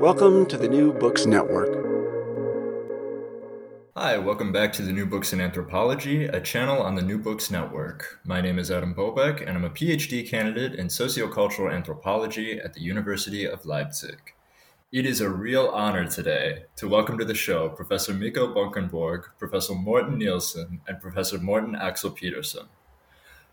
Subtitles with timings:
[0.00, 1.68] Welcome to the New Books Network.
[3.94, 7.50] Hi, welcome back to the New Books in Anthropology, a channel on the New Books
[7.50, 8.18] Network.
[8.24, 12.80] My name is Adam Bobeck, and I'm a PhD candidate in sociocultural anthropology at the
[12.80, 14.32] University of Leipzig.
[14.90, 19.74] It is a real honor today to welcome to the show Professor Mikkel Bunkenborg, Professor
[19.74, 22.68] Morten Nielsen, and Professor Morten Axel Pedersen.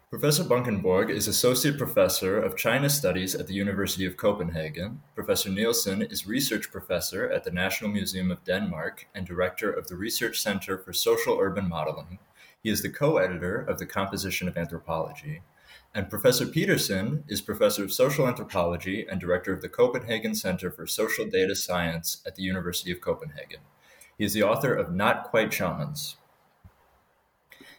[0.10, 5.02] Professor Bunkenborg is Associate Professor of China Studies at the University of Copenhagen.
[5.14, 9.98] Professor Nielsen is Research Professor at the National Museum of Denmark and Director of the
[9.98, 12.20] Research Center for Social Urban Modeling.
[12.64, 15.42] He is the co editor of The Composition of Anthropology.
[15.94, 20.88] And Professor Pedersen is Professor of Social Anthropology and Director of the Copenhagen Center for
[20.88, 23.60] Social Data Science at the University of Copenhagen.
[24.18, 26.16] He is the author of Not Quite Shamans,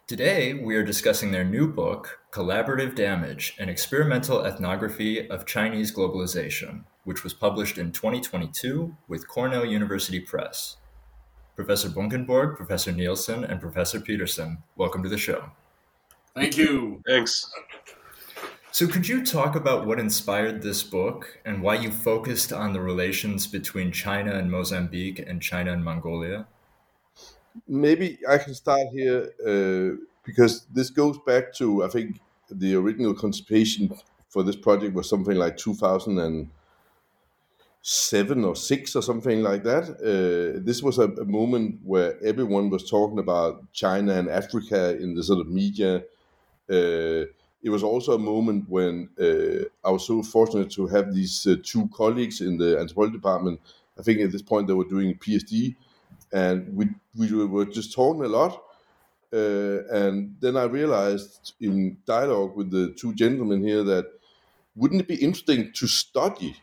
[0.09, 6.85] Today, we are discussing their new book, Collaborative Damage An Experimental Ethnography of Chinese Globalization,
[7.05, 10.79] which was published in 2022 with Cornell University Press.
[11.57, 15.51] Professor Bunkenborg, Professor Nielsen, and Professor Pedersen, welcome to the show.
[16.35, 17.03] Thank you.
[17.07, 17.53] Thanks.
[18.71, 22.81] So, could you talk about what inspired this book and why you focused on the
[22.81, 26.47] relations between China and Mozambique and China and Mongolia?
[27.67, 32.21] Maybe I can start here uh, because this goes back to I think
[32.51, 33.95] the original constipation
[34.29, 39.89] for this project was something like 2007 or six or something like that.
[40.01, 45.15] Uh, this was a, a, moment where everyone was talking about China and Africa in
[45.15, 46.05] the sort of media.
[46.71, 47.25] Uh,
[47.63, 51.57] it was also a moment when uh, I was so fortunate to have these uh,
[51.63, 53.61] two colleagues in the anthropology department.
[53.99, 55.75] I think at this point they were doing a PhD
[56.33, 58.63] and we we were just talking a lot.
[59.33, 64.07] Uh, and then I realized in dialogue with the two gentlemen here that
[64.75, 66.57] wouldn't it be interesting to study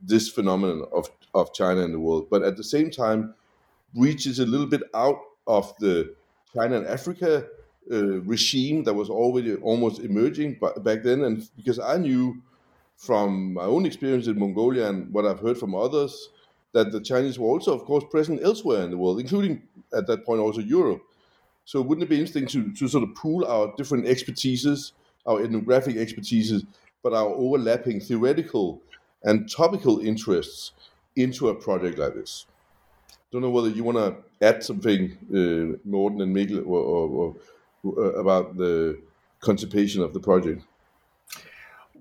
[0.00, 3.34] this phenomenon of, of China in the world, but at the same time
[3.94, 6.14] reaches a little bit out of the
[6.54, 7.46] China and Africa
[7.90, 11.24] uh, regime that was already almost emerging back then.
[11.24, 12.40] And because I knew
[12.96, 16.28] from my own experience in Mongolia and what I've heard from others
[16.72, 19.62] that the Chinese were also, of course, present elsewhere in the world, including
[19.94, 21.02] at that point also Europe.
[21.64, 24.92] So wouldn't it be interesting to, to sort of pool our different expertises,
[25.26, 26.66] our ethnographic expertises,
[27.02, 28.80] but our overlapping theoretical
[29.22, 30.72] and topical interests
[31.14, 32.46] into a project like this?
[33.30, 37.36] Don't know whether you want to add something, uh, Morten and Mikkel, or, or,
[37.84, 38.98] or, about the
[39.40, 40.62] constipation of the project.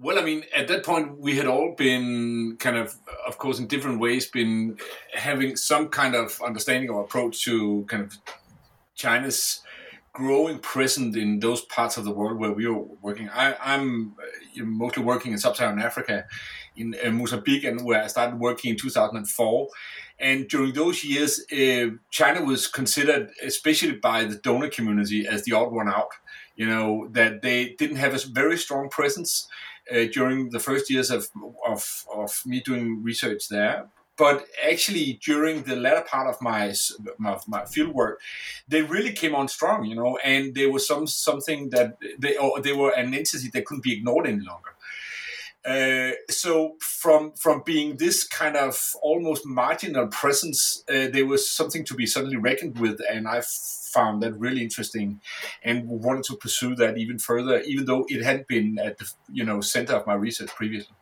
[0.02, 2.96] Well, I mean, at that point, we had all been kind of,
[3.28, 4.80] of course, in different ways, been
[5.14, 8.18] having some kind of understanding or approach to kind of
[8.96, 9.62] China's
[10.12, 13.30] growing presence in those parts of the world where we were working.
[13.30, 16.26] I, am uh, mostly working in sub-Saharan Africa,
[16.76, 19.68] in Mozambique, and where I started working in 2004.
[20.18, 25.54] And during those years, uh, China was considered, especially by the donor community, as the
[25.54, 26.10] odd one out.
[26.56, 29.48] You know that they didn't have a very strong presence
[29.92, 31.28] uh, during the first years of,
[31.66, 33.88] of, of me doing research there.
[34.18, 36.74] But actually, during the latter part of my,
[37.18, 38.22] my, my field work,
[38.68, 42.62] they really came on strong, you know, and there was some something that they or
[42.62, 44.76] they were an entity that couldn't be ignored any longer.
[45.64, 51.86] Uh, so from from being this kind of almost marginal presence, uh, there was something
[51.86, 53.44] to be suddenly reckoned with, and I
[53.94, 55.22] found that really interesting,
[55.64, 59.44] and wanted to pursue that even further, even though it had been at the you
[59.44, 60.96] know center of my research previously.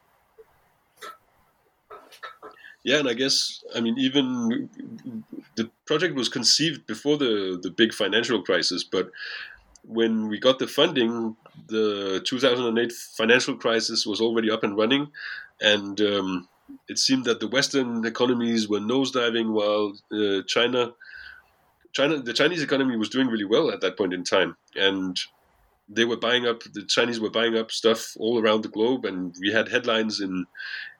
[2.83, 4.69] Yeah, and I guess I mean even
[5.55, 9.09] the project was conceived before the the big financial crisis, but
[9.89, 11.35] when we got the funding,
[11.67, 15.07] the 2008 financial crisis was already up and running,
[15.59, 16.47] and um,
[16.87, 20.93] it seemed that the Western economies were nosediving while uh, China,
[21.91, 25.19] China, the Chinese economy was doing really well at that point in time, and
[25.89, 26.61] they were buying up.
[26.71, 30.45] The Chinese were buying up stuff all around the globe, and we had headlines in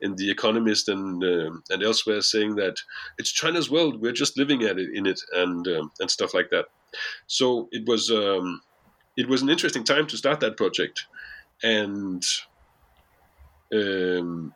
[0.02, 2.78] in the Economist and uh, and elsewhere saying that
[3.20, 4.02] it's China's world.
[4.02, 6.66] We're just living at it in it, and um, and stuff like that.
[7.28, 8.62] So it was um,
[9.20, 11.06] it was an interesting time to start that project,
[11.64, 12.24] and.
[13.72, 14.54] Um,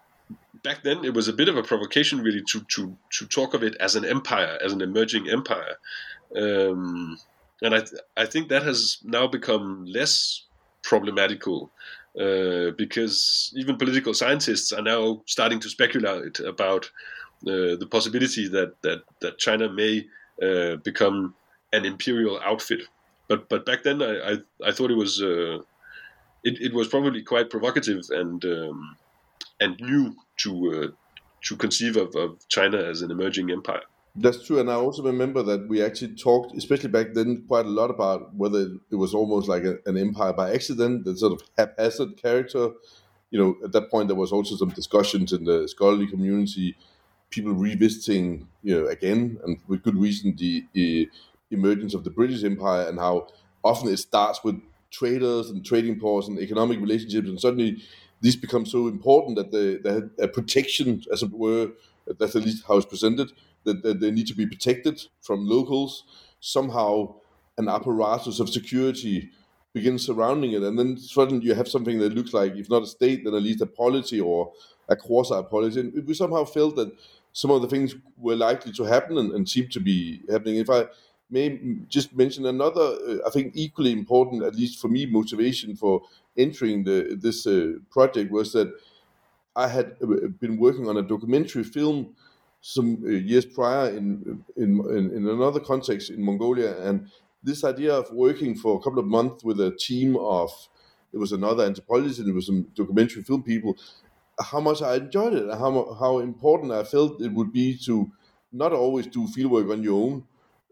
[0.63, 3.61] back then it was a bit of a provocation really to to to talk of
[3.61, 5.75] it as an empire as an emerging empire
[6.35, 7.17] um,
[7.61, 10.43] and I th- I think that has now become less
[10.83, 11.71] problematical
[12.19, 16.85] uh, because even political scientists are now starting to speculate about
[17.47, 20.05] uh, the possibility that that that China may
[20.41, 21.35] uh, become
[21.71, 22.81] an imperial outfit.
[23.27, 25.59] But but back then I I, I thought it was uh,
[26.43, 28.97] it, it was probably quite provocative and um,
[29.59, 30.87] and new to uh,
[31.43, 33.83] to conceive of, of China as an emerging empire.
[34.15, 37.69] That's true, and I also remember that we actually talked, especially back then, quite a
[37.69, 41.41] lot about whether it was almost like a, an empire by accident, the sort of
[41.57, 42.69] haphazard character.
[43.31, 46.75] You know, at that point, there was also some discussions in the scholarly community,
[47.31, 51.09] people revisiting, you know, again, and with good reason, the, the
[51.53, 53.27] emergence of the British Empire and how
[53.63, 54.61] often it starts with
[54.91, 57.81] traders and trading ports and economic relationships, and suddenly
[58.21, 61.71] these become so important that they, they had a protection, as it were,
[62.19, 63.31] that's at least how it's presented,
[63.63, 66.03] that, that they need to be protected from locals.
[66.39, 67.15] Somehow,
[67.57, 69.31] an apparatus of security
[69.73, 72.87] begins surrounding it, and then suddenly you have something that looks like, if not a
[72.87, 74.51] state, then at least a polity or
[74.87, 75.79] a quasi polity.
[75.79, 76.95] And we somehow felt that
[77.33, 80.57] some of the things were likely to happen and, and seemed to be happening.
[80.57, 80.85] If I
[81.29, 86.03] may just mention another, uh, I think equally important, at least for me, motivation for
[86.37, 88.73] entering the, this uh, project was that
[89.55, 92.15] I had uh, been working on a documentary film
[92.61, 97.11] some uh, years prior in, in, in in another context in Mongolia, and
[97.43, 100.49] this idea of working for a couple of months with a team of
[101.11, 103.77] it was another anthropologist and it was some documentary film people.
[104.39, 108.11] How much I enjoyed it, how how important I felt it would be to
[108.51, 110.27] not always do fieldwork on your own,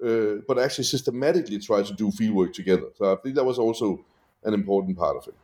[0.06, 2.88] uh, but actually systematically try to do fieldwork together.
[2.98, 4.03] So I think that was also
[4.44, 5.36] an important part of it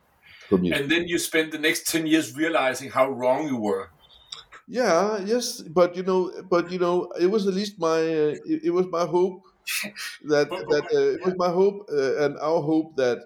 [0.49, 0.71] for me.
[0.71, 3.89] And then you spent the next ten years realizing how wrong you were.
[4.67, 8.65] Yeah, yes, but you know, but you know, it was at least my uh, it,
[8.65, 9.43] it, was my hope
[10.25, 13.19] that that uh, it was my hope uh, and our hope that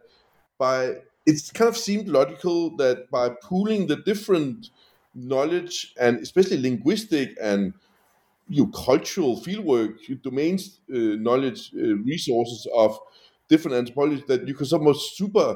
[0.60, 0.96] by
[1.26, 4.70] it kind of seemed logical that by pooling the different
[5.16, 7.74] knowledge and especially linguistic and
[8.52, 9.94] you know, cultural fieldwork
[10.24, 13.00] domains uh, knowledge uh, resources of
[13.50, 15.50] different anthropologists that you can somewhat super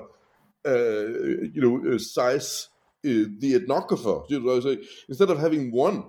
[0.65, 1.07] uh,
[1.56, 2.69] you know size
[3.03, 4.30] the ethnographer.
[4.30, 4.75] You know, so
[5.07, 6.06] instead of having one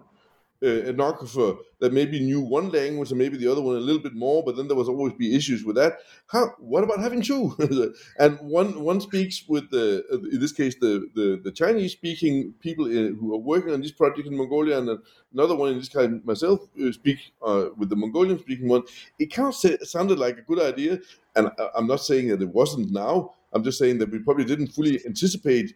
[0.63, 4.15] uh, ethnographer that maybe knew one language and maybe the other one a little bit
[4.15, 5.99] more, but then there was always be issues with that.
[6.29, 6.55] How?
[6.59, 7.55] What about having two?
[8.19, 12.87] and one one speaks with the in this case the the, the Chinese speaking people
[12.87, 14.99] uh, who are working on this project in Mongolia, and
[15.33, 18.83] another one in this case myself uh, speak uh, with the Mongolian speaking one.
[19.19, 20.99] It kind of sounded like a good idea,
[21.35, 23.35] and I'm not saying that it wasn't now.
[23.53, 25.75] I'm just saying that we probably didn't fully anticipate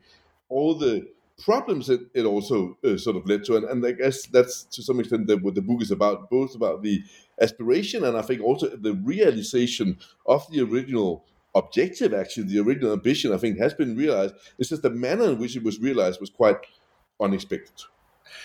[0.48, 1.06] all the
[1.44, 3.56] problems it, it also uh, sort of led to.
[3.56, 6.54] And, and I guess that's to some extent the, what the book is about, both
[6.54, 7.02] about the
[7.40, 13.32] aspiration and I think also the realization of the original objective, actually, the original ambition,
[13.32, 14.35] I think, has been realized.
[14.59, 16.59] It's just the manner in which it was realized was quite
[17.20, 17.75] unexpected.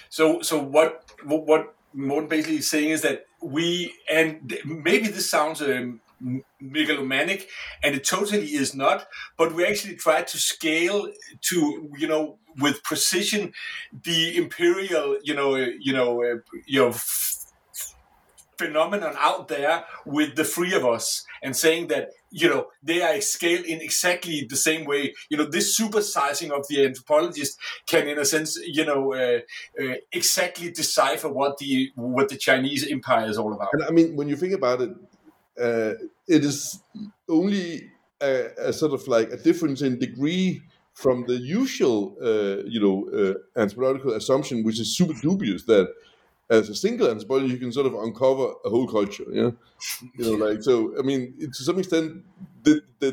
[0.10, 5.30] So, so what, what what Morten basically is saying is that we, and maybe this
[5.30, 6.02] sounds um,
[6.60, 7.50] megalomanic
[7.84, 9.08] and it totally is not
[9.38, 11.08] but we actually try to scale
[11.42, 13.52] to you know with precision
[14.04, 16.94] the imperial you know you know uh, you know
[18.58, 23.20] phenomenon out there with the three of us and saying that you know they are
[23.22, 25.14] scaled in exactly the same way.
[25.30, 27.58] You know this supersizing of the anthropologist
[27.88, 29.40] can in a sense you know uh,
[29.82, 33.70] uh, exactly decipher what the what the chinese empire is all about.
[33.74, 34.92] And i mean when you think about it
[35.62, 35.94] uh,
[36.28, 36.80] it is
[37.30, 37.90] only
[38.22, 40.62] a, a, sort of like a difference in degree
[40.94, 45.94] from the usual, uh, you know, uh, anthropological assumption, which is super dubious that
[46.50, 49.26] as a single anthropologist you can sort of uncover a whole culture.
[49.32, 49.52] Yeah,
[50.18, 50.98] you know, like so.
[50.98, 52.24] I mean, to some extent,
[52.64, 53.12] the, the,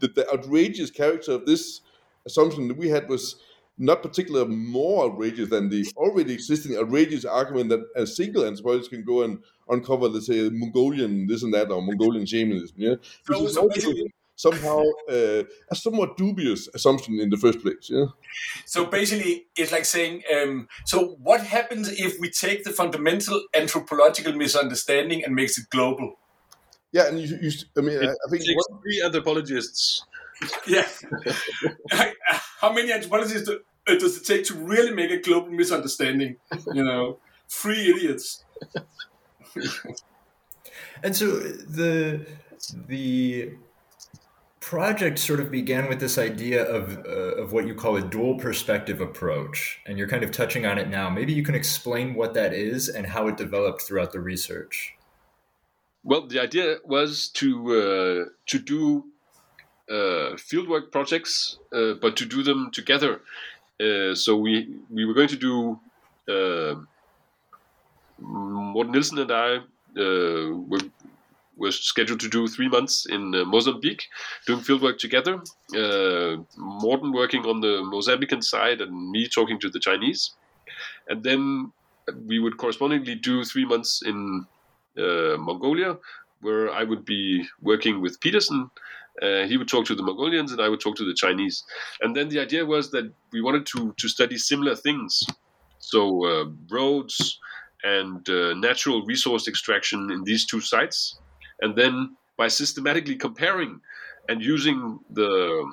[0.00, 1.80] the, the outrageous character of this
[2.26, 3.36] assumption that we had was
[3.76, 9.04] not particularly more outrageous than the already existing outrageous argument that a single anthropologist can
[9.04, 9.38] go and
[9.68, 12.76] uncover, let's say, Mongolian this and that or Mongolian shamanism.
[12.76, 12.94] Yeah,
[13.26, 17.88] so, so basically, somehow uh, a somewhat dubious assumption in the first place.
[17.90, 18.06] Yeah.
[18.66, 24.32] So basically, it's like saying, um, so what happens if we take the fundamental anthropological
[24.32, 26.18] misunderstanding and makes it global?
[26.92, 30.04] Yeah, and you, you I mean, It I think takes what, three anthropologists.
[30.66, 30.88] Yeah.
[32.60, 36.36] How many anthropologists do, uh, does it take to really make a global misunderstanding?
[36.72, 38.44] You know, three idiots.
[41.02, 42.26] And so the
[42.88, 43.52] the
[44.60, 48.38] project sort of began with this idea of uh, of what you call a dual
[48.38, 51.10] perspective approach, and you're kind of touching on it now.
[51.10, 54.94] Maybe you can explain what that is and how it developed throughout the research.
[56.02, 59.04] Well, the idea was to uh, to do
[59.90, 63.20] uh, fieldwork projects, uh, but to do them together.
[63.80, 65.78] Uh, so we we were going to do.
[66.28, 66.76] Uh,
[68.18, 69.56] Morten Nielsen and I
[69.98, 70.80] uh, were
[71.56, 74.04] were scheduled to do three months in uh, Mozambique,
[74.46, 75.42] doing fieldwork together.
[75.76, 80.32] Uh, Morten working on the Mozambican side, and me talking to the Chinese.
[81.08, 81.72] And then
[82.26, 84.46] we would correspondingly do three months in
[84.96, 85.98] Mongolia,
[86.40, 88.70] where I would be working with Pedersen.
[89.22, 91.64] Uh, he would talk to the Mongolians, and I would talk to the Chinese.
[92.02, 95.22] And then the idea was that we wanted to to study similar things,
[95.78, 97.38] so uh, roads
[97.84, 101.18] and uh, natural resource extraction in these two sites,
[101.60, 103.80] and then by systematically comparing
[104.28, 105.64] and using the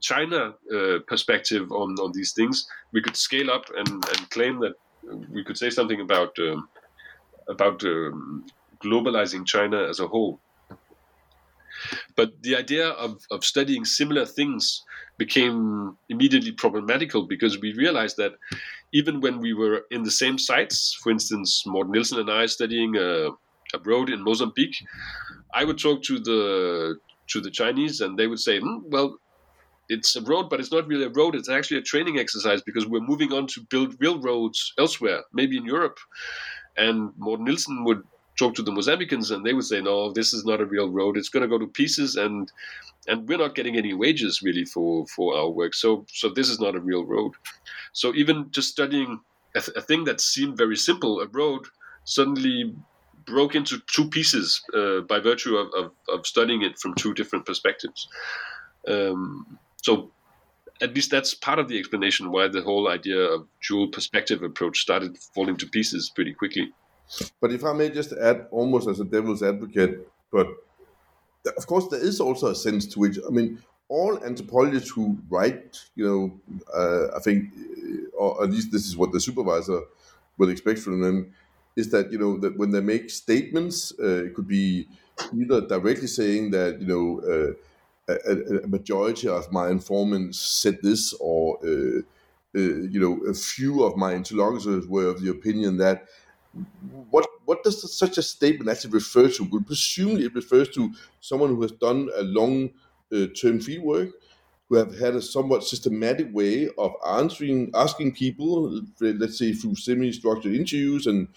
[0.00, 4.74] China uh, perspective on, on these things, we could scale up and, and claim that
[5.30, 6.68] we could say something about um,
[7.48, 8.44] about um,
[8.82, 10.40] globalizing China as a whole.
[12.16, 14.82] But the idea of, of studying similar things
[15.18, 18.32] became immediately problematical because we realized that
[18.92, 22.96] even when we were in the same sites, for instance, Morten Nielsen and I studying
[22.96, 23.30] a,
[23.74, 24.76] a road in Mozambique,
[25.54, 29.18] I would talk to the to the Chinese and they would say, hmm, well,
[29.88, 31.34] it's a road, but it's not really a road.
[31.34, 35.56] It's actually a training exercise because we're moving on to build real roads elsewhere, maybe
[35.56, 35.98] in Europe.
[36.76, 38.02] And Morten Nielsen would
[38.36, 41.16] talk to the Mozambicans, and they would say, "No, this is not a real road.
[41.16, 42.50] It's going to go to pieces, and
[43.08, 45.74] and we're not getting any wages really for for our work.
[45.74, 47.32] So so this is not a real road.
[47.92, 49.20] So even just studying
[49.54, 51.66] a, th- a thing that seemed very simple, a road,
[52.04, 52.74] suddenly
[53.26, 57.44] broke into two pieces uh, by virtue of, of, of studying it from two different
[57.44, 58.08] perspectives.
[58.86, 60.10] Um, so
[60.80, 64.78] at least that's part of the explanation why the whole idea of dual perspective approach
[64.78, 66.72] started falling to pieces pretty quickly.
[67.40, 70.48] But if I may just add, almost as a devil's advocate, but
[71.56, 75.78] of course there is also a sense to which I mean, all anthropologists who write,
[75.94, 76.40] you know,
[76.74, 77.50] uh, I think,
[78.18, 79.80] or at least this is what the supervisor
[80.38, 81.32] will expect from them,
[81.76, 84.88] is that you know that when they make statements, uh, it could be
[85.34, 87.20] either directly saying that you know.
[87.20, 87.54] Uh,
[88.08, 91.98] a, a, majority of my informants said this, or uh,
[92.56, 96.06] uh, you know, a few of my interlocutors were of the opinion that.
[97.10, 99.44] What what does such a statement actually refer to?
[99.44, 102.70] Well, presumably, it refers to someone who has done a long
[103.12, 104.10] uh, term field work,
[104.68, 110.52] who have had a somewhat systematic way of answering, asking people, let's say through semi-structured
[110.52, 111.28] interviews and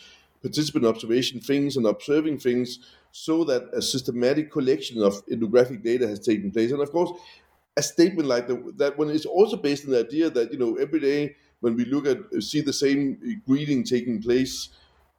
[0.42, 2.80] participant observation things and observing things
[3.12, 6.72] so that a systematic collection of ethnographic data has taken place.
[6.72, 7.12] And of course,
[7.78, 10.76] a statement like the, that one is also based on the idea that, you know,
[10.76, 14.70] every day when we look at, see the same greeting taking place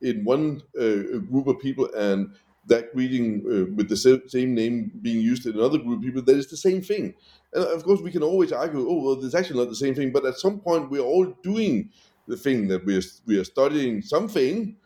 [0.02, 2.32] in one uh, group of people and
[2.66, 6.36] that greeting uh, with the same name being used in another group of people, that
[6.36, 7.14] is the same thing.
[7.52, 10.12] And of course, we can always argue, oh, well, it's actually not the same thing.
[10.12, 11.90] But at some point, we're all doing
[12.28, 14.76] the thing that we are, we are studying something,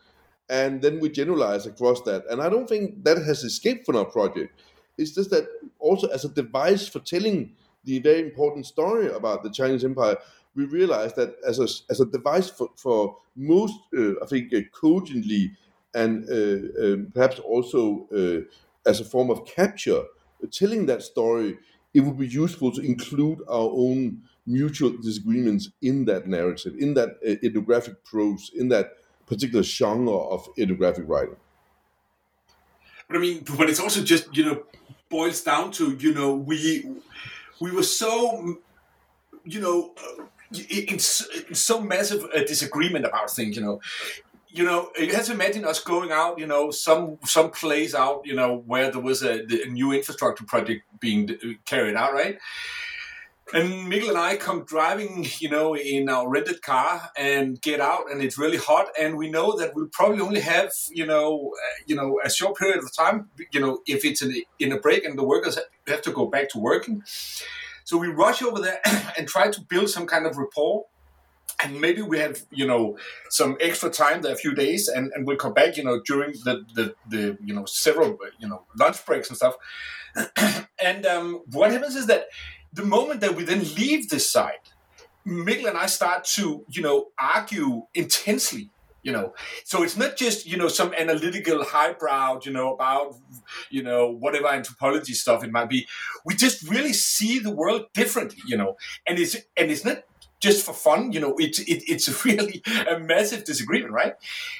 [0.49, 2.25] and then we generalize across that.
[2.29, 4.61] And I don't think that has escaped from our project.
[4.97, 5.47] It's just that
[5.79, 7.53] also as a device for telling
[7.83, 10.17] the very important story about the Chinese Empire,
[10.55, 14.61] we realize that as a, as a device for, for most, uh, I think, uh,
[14.71, 15.51] cogently
[15.93, 20.03] and uh, uh, perhaps also uh, as a form of capture,
[20.51, 21.57] telling that story,
[21.93, 27.17] it would be useful to include our own mutual disagreements in that narrative, in that
[27.23, 31.37] ethnographic prose, in that particular genre of ethnographic writing.
[33.07, 34.63] But I mean, but it's also just you know
[35.09, 36.89] boils down to you know we
[37.59, 38.57] we were so
[39.43, 39.93] you know
[40.51, 43.79] in, in so massive a disagreement about things you know
[44.47, 48.21] you know, you have to imagine us going out, you know, some some place out,
[48.23, 51.29] you know, where there was a, a new infrastructure project being
[51.65, 52.37] carried out, right?
[53.53, 58.11] and Mikkel and I come driving, you know, in our rented car and get out,
[58.11, 61.83] and it's really hot, and we know that we'll probably only have, you know, uh,
[61.85, 65.05] you know, a short period of time, you know, if it's in in a break
[65.05, 67.03] and the workers have to go back to working.
[67.85, 68.81] So we rush over there
[69.17, 70.85] and try to build some kind of rapport.
[71.63, 72.97] And maybe we have, you know,
[73.29, 76.33] some extra time there, a few days, and, and we'll come back, you know, during
[76.43, 79.55] the, the, the you know, several, you know, lunch breaks and stuff.
[80.83, 82.27] and um, what happens is that
[82.73, 84.73] the moment that we then leave this site,
[85.25, 88.69] Mikkel and I start to, you know, argue intensely.
[89.05, 93.15] You know, so it's not just you know some analytical highbrow, you know, about
[93.69, 95.87] you know whatever anthropology stuff it might be.
[96.25, 100.03] We just really see the world differently, you know, and it's and it's not
[100.39, 104.15] just for fun, you know, it's it, it's really a massive disagreement, right?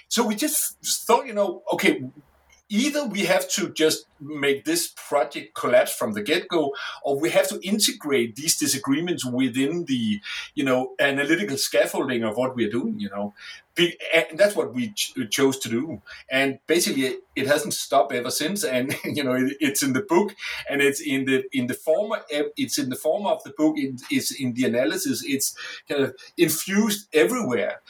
[0.10, 2.04] So we just thought, you know, okay,
[2.70, 7.48] either we have to just make this project collapse from the get-go or we have
[7.48, 10.20] to integrate these disagreements within the
[10.56, 13.34] you know analytical scaffolding of what we're doing you know.
[13.78, 16.02] And that's what we ch- chose to do.
[16.32, 18.64] And basically it hasn't stopped ever since.
[18.64, 20.34] And you know it, it's in the book
[20.70, 23.76] and it's in the in the form it's in the form of the book.
[23.78, 25.24] It's in the analysis.
[25.26, 25.56] It's
[25.90, 27.82] kind of infused everywhere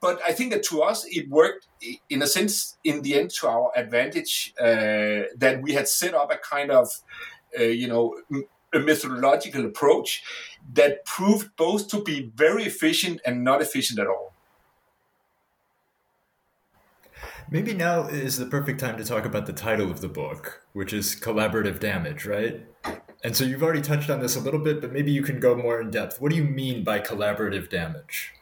[0.00, 1.66] but I think that to us it worked
[2.08, 6.32] in a sense in the end to our advantage uh, that we had set up
[6.32, 6.88] a kind of
[7.58, 8.14] uh, you know
[8.72, 10.22] a methodological approach
[10.74, 14.34] that proved both to be very efficient and not efficient at all.
[17.50, 20.92] Maybe now is the perfect time to talk about the title of the book, which
[20.92, 22.66] is Collaborative Damage, right?
[23.24, 25.56] And so you've already touched on this a little bit, but maybe you can go
[25.56, 26.20] more in depth.
[26.20, 28.34] What do you mean by collaborative damage?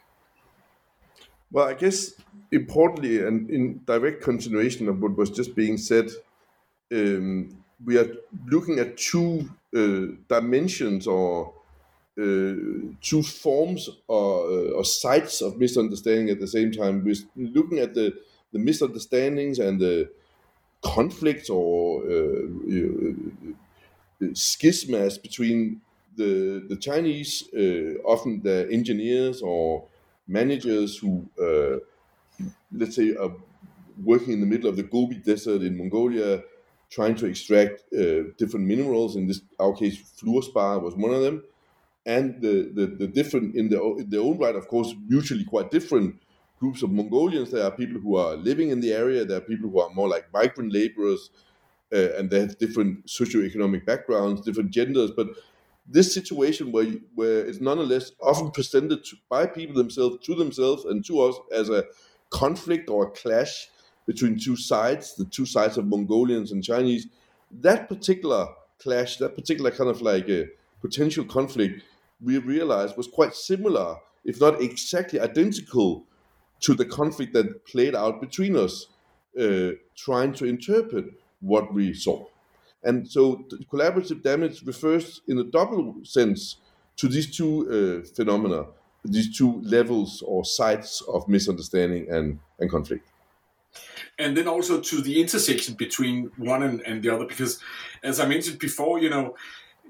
[1.51, 2.13] Well, I guess
[2.51, 6.09] importantly, and in direct continuation of what was just being said,
[6.93, 8.07] um, we are
[8.47, 11.53] looking at two uh, dimensions or
[12.19, 12.55] uh,
[13.01, 14.85] two forms or, uh, or
[15.41, 17.03] of misunderstanding at the same time.
[17.05, 18.13] We're looking at the,
[18.53, 20.11] the misunderstandings and the
[20.83, 23.13] conflicts or uh, uh,
[24.33, 25.81] schismas between
[26.15, 29.87] the, the Chinese, uh, often the engineers or
[30.27, 31.77] managers who, uh,
[32.71, 33.31] let's say, are
[34.03, 36.43] working in the middle of the Gobi Desert in Mongolia,
[36.89, 39.15] trying to extract uh, different minerals.
[39.15, 41.43] In this our case, fluorspar was one of them,
[42.05, 46.15] and the, the, the different in, in their own right, of course, mutually quite different
[46.59, 47.51] groups of Mongolians.
[47.51, 49.25] There are people who are living in the area.
[49.25, 51.29] There are people who are more like migrant laborers,
[51.93, 55.27] uh, and they have different socioeconomic backgrounds, different genders, but
[55.87, 61.05] this situation where where it's nonetheless often presented to, by people themselves to themselves and
[61.05, 61.85] to us as a
[62.29, 63.69] conflict or a clash
[64.05, 67.07] between two sides, the two sides of Mongolians and Chinese.
[67.51, 68.47] That particular
[68.79, 70.47] clash, that particular kind of like a
[70.81, 71.83] potential conflict,
[72.21, 76.05] we realized was quite similar, if not exactly identical,
[76.61, 78.87] to the conflict that played out between us,
[79.39, 81.05] uh, trying to interpret
[81.39, 82.25] what we saw.
[82.83, 86.57] And so collaborative damage refers in a double sense
[86.97, 88.65] to these two uh, phenomena,
[89.03, 93.07] these two levels or sides of misunderstanding and, and conflict.
[94.19, 97.59] And then also to the intersection between one and, and the other, because
[98.03, 99.35] as I mentioned before, you know,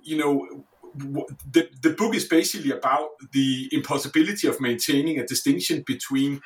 [0.04, 6.42] you know, the, the book is basically about the impossibility of maintaining a distinction between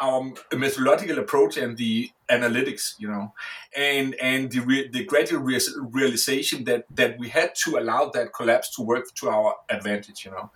[0.00, 3.34] our methodological approach and the analytics, you know,
[3.76, 5.60] and and the re- the gradual re-
[5.92, 10.30] realization that that we had to allow that collapse to work to our advantage, you
[10.30, 10.50] know.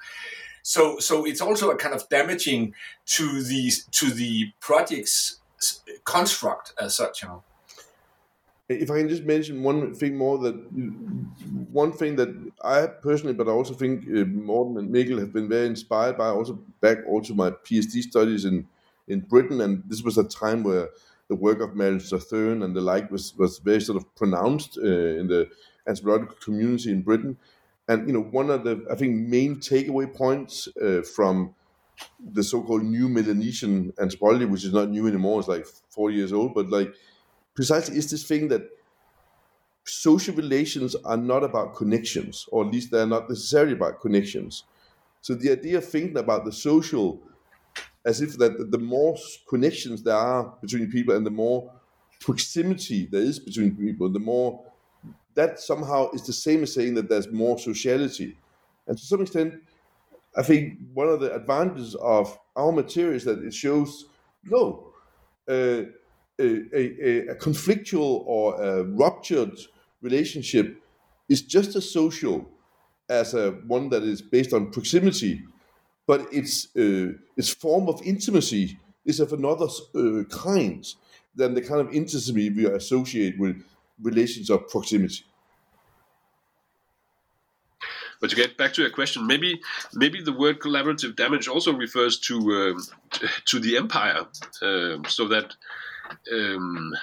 [0.63, 2.75] So so it's also a kind of damaging
[3.07, 5.41] to the to the project's
[6.05, 7.43] construct as such, you know.
[8.67, 10.55] If I can just mention one thing more, that
[11.71, 12.31] one thing that
[12.63, 16.29] I personally, but I also think uh, Morten and Mikkel have been very inspired by,
[16.29, 18.67] also back also my PhD studies in
[19.09, 20.89] in Britain, and this was a time where
[21.29, 24.83] the work of Marilyn Strathern and the like was, was very sort of pronounced uh,
[24.87, 25.49] in the
[25.87, 27.39] anthropological community in Britain.
[27.89, 31.55] And you know, one of the I think main takeaway points uh, from
[32.21, 36.55] the so-called new Melanesian anthropology, which is not new anymore, it's like 40 years old,
[36.55, 36.95] but like
[37.55, 38.63] precisely is this thing that
[39.85, 44.65] social relations are not about connections, or at least they're not necessarily about connections.
[45.21, 47.21] So the idea of thinking about the social
[48.05, 49.17] as if that the more
[49.49, 51.73] connections there are between people and the more
[52.21, 54.65] proximity there is between people, the more
[55.35, 58.37] that somehow is the same as saying that there's more sociality.
[58.87, 59.55] And to some extent,
[60.37, 64.07] I think one of the advantages of our material is that it shows
[64.45, 64.93] no,
[65.49, 65.83] uh,
[66.39, 69.57] a, a, a, conflictual or a ruptured
[70.03, 70.83] relationship
[71.29, 72.49] is just as social
[73.09, 75.43] as a one that is based on proximity,
[76.07, 80.87] but its uh, its form of intimacy is of another uh, kind
[81.37, 83.63] than the kind of intimacy we associate with
[84.03, 85.25] relations of proximity.
[88.21, 89.61] But to get back to your question, maybe
[89.93, 92.77] maybe the word collaborative damage also refers to
[93.13, 94.27] uh, to the empire,
[94.63, 95.55] uh, so that
[96.33, 96.95] um,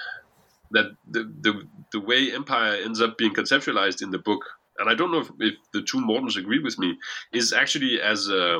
[0.72, 4.44] that the, the the way empire ends up being conceptualized in the book,
[4.80, 6.98] and I don't know if, if the two Mortens agree with me,
[7.34, 8.60] is actually as a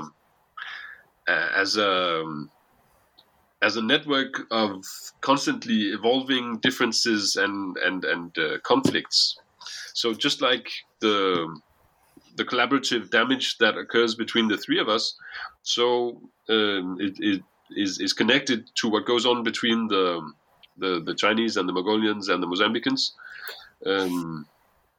[1.28, 2.24] as a
[3.62, 4.84] as a network of
[5.22, 9.38] constantly evolving differences and and and uh, conflicts.
[9.94, 11.60] So just like the
[12.36, 15.16] the collaborative damage that occurs between the three of us,
[15.64, 17.42] so um, it, it
[17.76, 20.32] is is connected to what goes on between the
[20.78, 23.12] the, the Chinese and the Mongolians and the Mozambicans.
[23.86, 24.48] Um,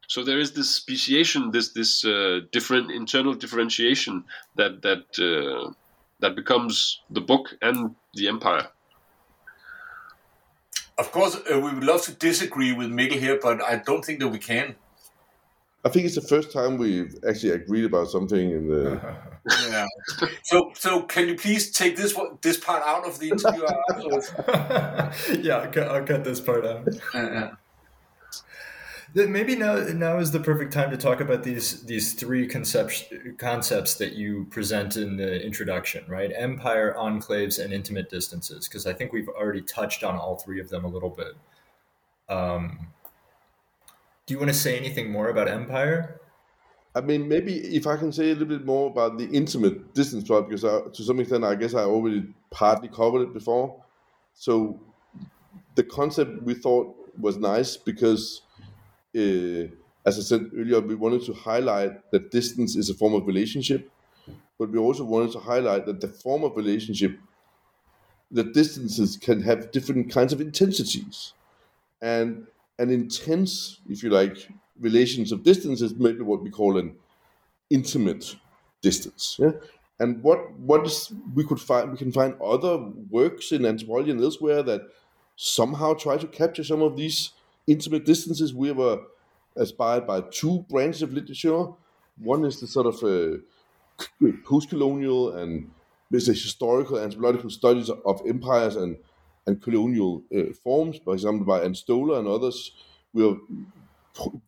[0.07, 4.25] so there is this speciation, this this uh, different internal differentiation
[4.57, 5.73] that that uh,
[6.23, 8.69] that becomes the book and the empire.
[10.97, 14.21] Of course, uh, we would love to disagree with Mikkel here, but I don't think
[14.21, 14.77] that we can.
[15.85, 19.01] I think it's the first time we've actually agreed about something in the.
[19.69, 19.87] yeah.
[20.45, 23.63] So, so can you please take this one, this part out of the interview?
[25.43, 26.89] yeah, I'll cut, I'll cut, this part out.
[27.13, 27.51] Uh,
[29.15, 33.05] Maybe now now is the perfect time to talk about these these three concepts
[33.37, 36.33] concepts that you present in the introduction, right?
[36.35, 40.71] Empire, enclaves, and intimate distances, because I think we've already touched on all three of
[40.71, 41.35] them a little bit.
[42.29, 42.89] Um,
[44.27, 46.21] do you want to say anything more about Empire?
[46.95, 50.29] I mean, maybe if I can say a little bit more about the intimate distance
[50.29, 53.83] part, because I, to some extent, I guess I already partly covered it before.
[54.35, 54.81] So
[55.75, 58.43] the concept we thought was nice because,
[59.15, 63.91] as I said earlier, we wanted to highlight that distance is a form of relationship,
[64.59, 67.19] but we also wanted to highlight that the form of relationship,
[68.31, 71.35] the distances can have different kinds of intensities.
[72.01, 72.47] And
[72.79, 74.49] an intense, if you like,
[74.81, 76.97] relations of distance is maybe what we call an
[77.71, 78.37] intimate
[78.81, 79.37] distance.
[79.39, 79.53] Yeah?
[80.01, 82.79] And what what is we could find we can find other
[83.11, 84.83] works in anthropology and elsewhere that
[85.37, 87.31] somehow try to capture some of these
[87.67, 88.55] intimate distances.
[88.55, 89.01] We were
[89.57, 91.69] inspired by two branches of literature.
[92.19, 93.39] One is the sort of uh,
[94.45, 95.71] post-colonial and
[96.13, 98.99] a historical anthropological studies of empires and
[99.47, 102.73] and colonial uh, forms, for example, by Ann Stoler and others.
[103.13, 103.37] We are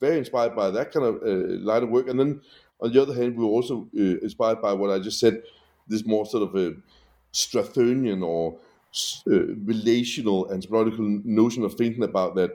[0.00, 2.08] very inspired by that kind of uh, line of work.
[2.08, 2.42] And then
[2.80, 5.42] on the other hand, we were also uh, inspired by what I just said,
[5.88, 6.76] this more sort of a
[7.32, 8.56] Strathernian or
[9.26, 12.54] uh, relational anthropological notion of thinking about that uh,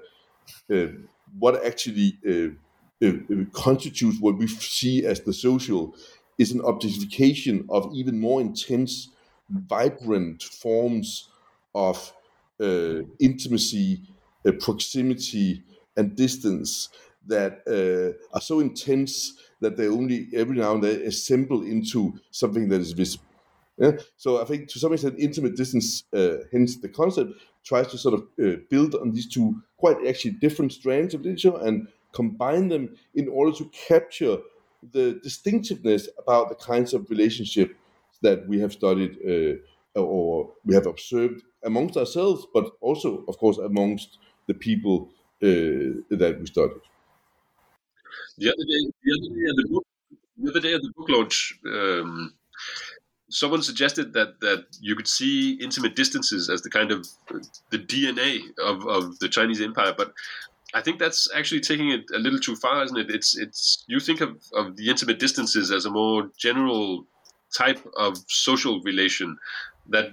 [1.38, 3.12] what actually uh,
[3.54, 5.96] constitutes what we see as the social
[6.38, 9.10] is an objectification of even more intense,
[9.50, 11.30] vibrant forms
[11.76, 12.14] of
[12.62, 14.02] uh, intimacy,
[14.48, 15.64] uh, proximity,
[15.98, 16.90] and distance
[17.28, 22.70] that uh, are so intense that they only every now and then assemble into something
[22.70, 23.26] that is visible.
[23.78, 23.92] Yeah?
[24.18, 27.34] So I think to some extent, intimate distance, uh, hence the concept,
[27.70, 31.58] tries to sort of uh, build on these two quite actually different strands of literature
[31.62, 34.38] and combine them in order to capture
[34.92, 37.76] the distinctiveness about the kinds of relationship
[38.22, 43.58] that we have studied uh, or we have observed amongst ourselves, but also, of course,
[43.58, 45.12] amongst the people
[45.44, 46.82] uh, that we studied.
[48.38, 49.86] The other day, the other day at the book,
[50.38, 52.34] the other day at the book launch, um,
[53.30, 57.08] someone suggested that that you could see intimate distances as the kind of
[57.70, 60.14] the DNA of, of the Chinese empire, but
[60.74, 63.10] I think that's actually taking it a little too far, isn't it?
[63.10, 67.06] It's it's you think of, of the intimate distances as a more general
[67.56, 69.38] type of social relation
[69.90, 70.12] that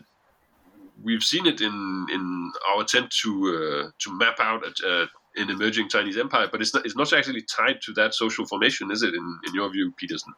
[1.03, 5.89] we've seen it in in our attempt to uh, to map out uh, an emerging
[5.89, 9.15] Chinese empire, but it's not it's not actually tied to that social formation, is it?
[9.15, 10.33] In in your view, Pedersen?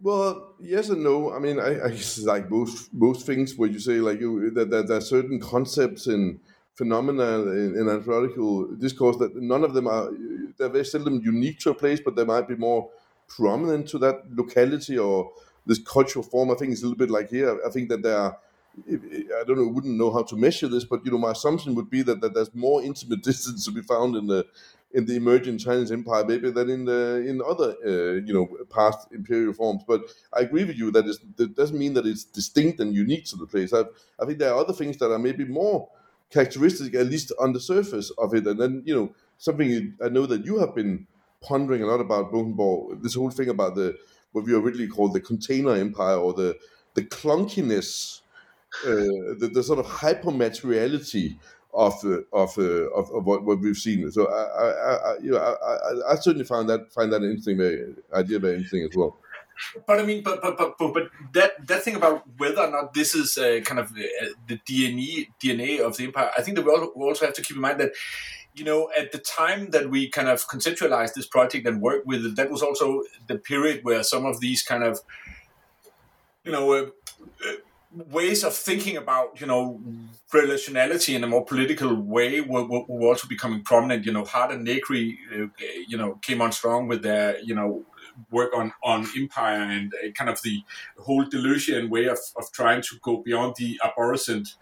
[0.00, 1.32] Well, yes and no.
[1.32, 4.86] I mean, I, I like most most things where you say like you that, that
[4.88, 6.40] there are certain concepts and
[6.74, 10.10] phenomena in, in anthropological discourse that none of them are
[10.56, 12.90] they're very seldom unique to a place, but they might be more
[13.28, 15.32] prominent to that locality or
[15.66, 16.50] this cultural form.
[16.50, 17.58] I think it's a little bit like here.
[17.66, 18.38] I think that there are
[18.88, 21.90] I don't know, wouldn't know how to measure this, but you know, my assumption would
[21.90, 24.46] be that, that there's more intimate distance to be found in the
[24.94, 29.08] in the emerging Chinese empire, maybe than in the in other uh, you know past
[29.12, 29.82] imperial forms.
[29.86, 30.02] But
[30.32, 31.04] I agree with you that
[31.36, 33.72] that doesn't mean that it's distinct and unique to the place.
[33.72, 33.84] I,
[34.20, 35.88] I think there are other things that are maybe more
[36.30, 38.46] characteristic, at least on the surface of it.
[38.46, 41.06] And then you know something I know that you have been
[41.40, 43.96] pondering a lot about Bunkenborg, this whole thing about the
[44.32, 46.56] what we originally called the container empire or the
[46.94, 48.20] the clunkiness,
[48.86, 51.38] uh, the, the sort of hypermateriality
[51.72, 54.10] of of, of, of what, what we've seen.
[54.10, 57.94] So I, I, I you know I, I, certainly find that find that interesting very,
[58.12, 59.18] idea very interesting as well.
[59.86, 63.14] But I mean, but but but but, that that thing about whether or not this
[63.14, 66.64] is uh, kind of the, uh, the DNA DNA of the empire, I think that
[66.64, 66.72] we
[67.04, 67.92] also have to keep in mind that
[68.54, 72.24] you know, at the time that we kind of conceptualized this project and worked with
[72.24, 75.00] it, that was also the period where some of these kind of,
[76.44, 76.86] you know, uh,
[77.48, 77.52] uh,
[78.10, 79.80] ways of thinking about, you know,
[80.32, 84.06] relationality in a more political way were, were, were also becoming prominent.
[84.06, 85.46] You know, Hardt and Negri, uh,
[85.86, 87.84] you know, came on strong with their, you know,
[88.30, 90.62] work on on empire and uh, kind of the
[90.98, 94.54] whole Deleuzian way of, of trying to go beyond the arborescent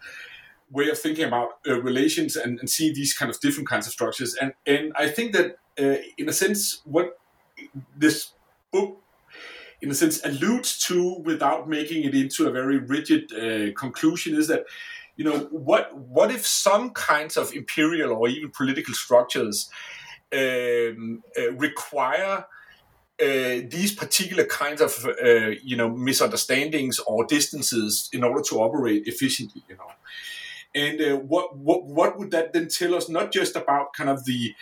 [0.69, 3.93] way of thinking about uh, relations and, and, see these kind of different kinds of
[3.93, 4.35] structures.
[4.35, 7.17] And and I think that uh, in a sense, what
[7.97, 8.31] this
[8.71, 9.00] book
[9.81, 14.47] in a sense alludes to without making it into a very rigid uh, conclusion is
[14.47, 14.65] that
[15.15, 19.69] you know what what if some kinds of imperial or even political structures
[20.33, 22.45] um, uh, require
[23.21, 29.03] uh, these particular kinds of uh, you know misunderstandings or distances in order to operate
[29.07, 29.91] efficiently you know
[30.73, 33.09] and uh, what what what would that then tell us?
[33.09, 34.55] Not just about kind of the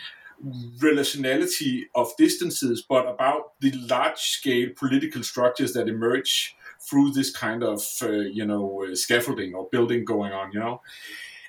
[0.79, 7.63] relationality of distances, but about the large scale political structures that emerge through this kind
[7.63, 10.51] of uh, you know uh, scaffolding or building going on.
[10.51, 10.81] You know.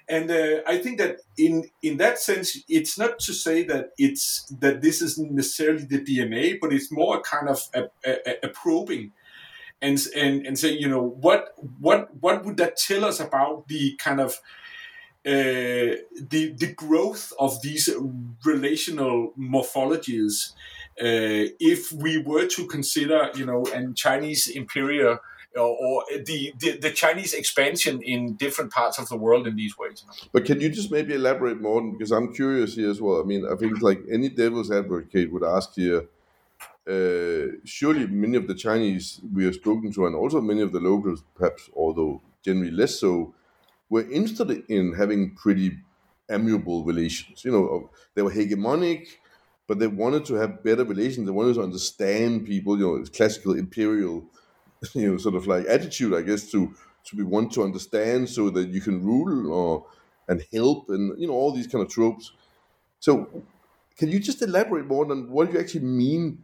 [0.09, 4.47] And uh, I think that in in that sense, it's not to say that it's
[4.61, 9.13] that this isn't necessarily the DNA, but it's more kind of a, a, a probing
[9.83, 13.97] and and and say you know what what what would that tell us about the
[13.97, 14.41] kind of
[15.27, 17.89] uh, the the growth of these
[18.45, 20.53] relational morphologies
[21.01, 25.19] uh, if we were to consider you know and Chinese imperial
[25.57, 29.77] or, or the, the, the Chinese expansion in different parts of the world in these
[29.77, 30.05] ways.
[30.33, 31.83] But can you just maybe elaborate more?
[31.83, 33.21] Because I'm curious here as well.
[33.21, 36.07] I mean, I think like any devil's advocate would ask here
[36.89, 40.81] uh, surely many of the Chinese we have spoken to, and also many of the
[40.81, 43.35] locals, perhaps, although generally less so,
[43.91, 45.79] were interested in having pretty
[46.31, 47.45] amiable relations.
[47.45, 49.09] You know, they were hegemonic,
[49.67, 51.27] but they wanted to have better relations.
[51.27, 52.79] They wanted to understand people.
[52.79, 54.25] You know, classical imperial,
[54.95, 56.75] you know, sort of like attitude, I guess, to
[57.07, 59.87] to be one to understand so that you can rule or
[60.29, 62.33] and help, and you know, all these kind of tropes.
[63.01, 63.45] So,
[63.99, 66.43] can you just elaborate more on what you actually mean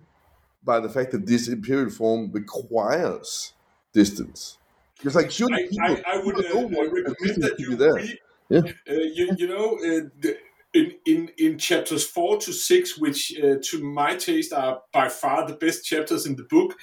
[0.64, 3.52] by the fact that this imperial form requires
[3.92, 4.58] distance.
[4.98, 8.18] Because like shouldn't I, people, I, I would uh, recommend that you read.
[8.48, 8.60] Yeah.
[8.88, 10.36] Uh, you, you know, uh, the,
[10.76, 15.46] in, in in chapters four to six, which uh, to my taste are by far
[15.46, 16.76] the best chapters in the book,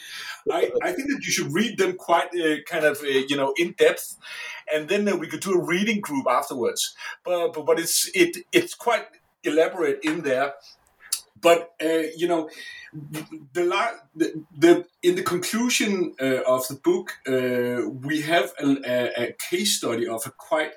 [0.52, 3.54] I, I think that you should read them quite uh, kind of uh, you know
[3.58, 4.18] in depth,
[4.74, 6.96] and then uh, we could do a reading group afterwards.
[7.24, 9.06] But but, but it's it it's quite
[9.44, 10.54] elaborate in there
[11.44, 12.50] but uh, you know,
[12.94, 13.26] the,
[14.16, 19.78] the, the in the conclusion uh, of the book, uh, we have a, a, case
[19.78, 20.72] study of a quite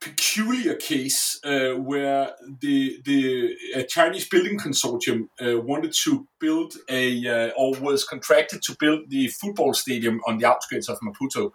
[0.00, 7.50] peculiar case uh, where the the Chinese building consortium uh, wanted to build a uh,
[7.56, 11.52] or was contracted to build the football stadium on the outskirts of Maputo,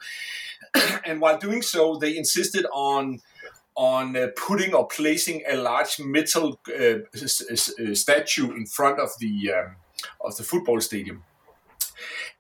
[1.06, 3.20] and while doing so, they insisted on
[3.80, 6.96] on uh, putting or placing a large metal uh,
[7.94, 9.78] statue in front of the um,
[10.20, 11.24] of the football stadium.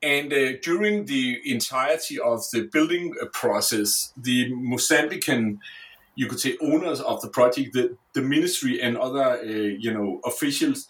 [0.01, 5.59] And uh, during the entirety of the building uh, process, the Mozambican,
[6.15, 10.19] you could say, owners of the project, the, the ministry and other, uh, you know,
[10.25, 10.87] officials,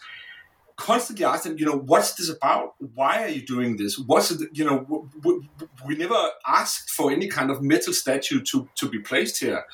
[0.76, 2.74] constantly asked them, you know, what's this about?
[2.94, 3.98] Why are you doing this?
[3.98, 5.42] What's it, you know, w- w-
[5.86, 9.64] we never asked for any kind of metal statue to, to be placed here.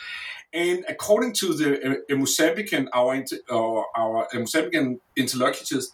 [0.56, 5.90] And according to the uh, Mozambican, our, our, our Mozambican interlocutors,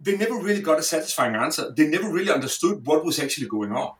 [0.00, 1.70] they never really got a satisfying answer.
[1.70, 3.92] They never really understood what was actually going on.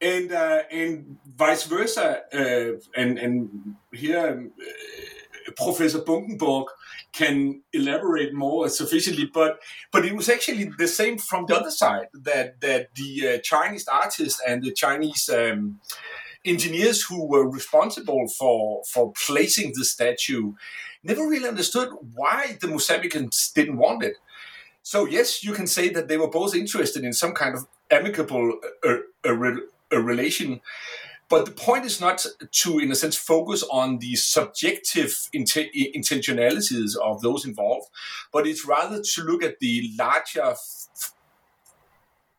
[0.00, 6.66] And uh, and vice versa, uh, and and here um, uh, Professor Bunkenborg
[7.12, 9.58] can elaborate more sufficiently, but
[9.90, 13.88] but it was actually the same from the other side that that the uh, Chinese
[13.88, 15.80] artists and the Chinese um,
[16.46, 20.52] engineers who were responsible for for placing the statue
[21.02, 24.16] never really understood why the Mozambicans didn't want it.
[24.82, 28.58] So yes, you can say that they were both interested in some kind of amicable
[28.84, 29.56] uh, uh,
[29.90, 30.60] a, relation,
[31.28, 36.96] but the point is not to, in a sense, focus on the subjective int- intentionalities
[36.96, 37.88] of those involved,
[38.32, 40.54] but it's rather to look at the larger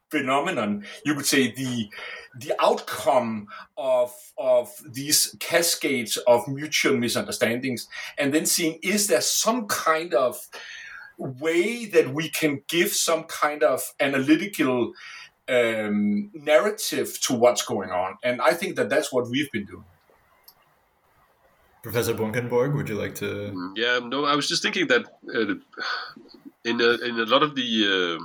[0.09, 0.85] phenomenon.
[1.05, 1.89] You could say the
[2.35, 9.67] the outcome of of these cascades of mutual misunderstandings, and then seeing is there some
[9.67, 10.47] kind of
[11.17, 14.93] way that we can give some kind of analytical
[15.49, 18.17] um, narrative to what's going on.
[18.23, 19.85] And I think that that's what we've been doing.
[21.81, 23.25] Professor Bunkenborg, would you like to?
[23.25, 25.55] Mm, yeah, no, I was just thinking that uh,
[26.65, 28.23] in a, in a lot of the uh,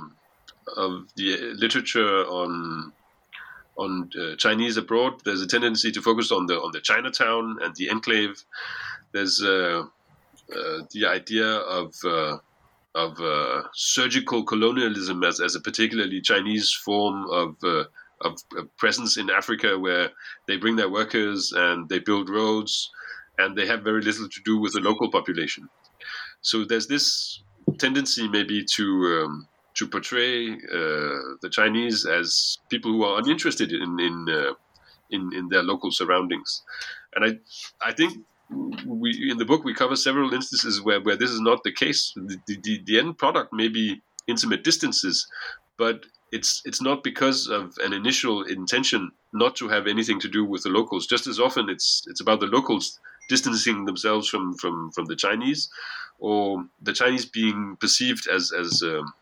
[0.75, 2.93] of the literature on
[3.75, 7.75] on uh, Chinese abroad, there's a tendency to focus on the on the Chinatown and
[7.75, 8.43] the enclave.
[9.11, 9.85] There's uh,
[10.55, 12.37] uh, the idea of uh,
[12.95, 17.85] of uh, surgical colonialism as, as a particularly Chinese form of, uh,
[18.21, 20.11] of, of presence in Africa, where
[20.47, 22.91] they bring their workers and they build roads,
[23.39, 25.69] and they have very little to do with the local population.
[26.41, 27.41] So there's this
[27.79, 33.99] tendency maybe to um, to portray uh, the Chinese as people who are uninterested in
[33.99, 34.53] in, uh,
[35.09, 36.63] in in their local surroundings,
[37.15, 38.25] and I I think
[38.85, 42.13] we in the book we cover several instances where, where this is not the case.
[42.15, 45.27] The, the, the end product may be intimate distances,
[45.77, 50.43] but it's it's not because of an initial intention not to have anything to do
[50.45, 51.07] with the locals.
[51.07, 55.69] Just as often, it's it's about the locals distancing themselves from from from the Chinese,
[56.19, 59.13] or the Chinese being perceived as as um,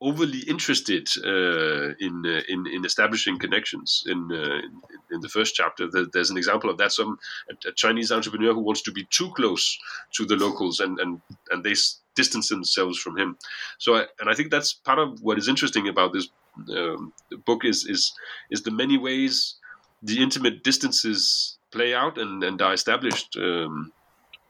[0.00, 4.04] overly interested uh, in, uh, in in establishing connections.
[4.06, 4.80] In, uh, in,
[5.10, 6.92] in the first chapter, there's an example of that.
[6.92, 7.18] Some
[7.50, 9.78] a, a, Chinese entrepreneur who wants to be too close
[10.14, 11.74] to the locals, and and and they
[12.14, 13.36] distance themselves from him.
[13.78, 16.28] So, I, and I think that's part of what is interesting about this
[16.76, 17.12] um,
[17.44, 18.12] book is is
[18.50, 19.56] is the many ways
[20.02, 23.92] the intimate distances play out and, and are established um,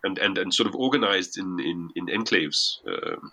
[0.05, 2.79] and, and and sort of organized in in, in enclaves.
[2.87, 3.33] Um,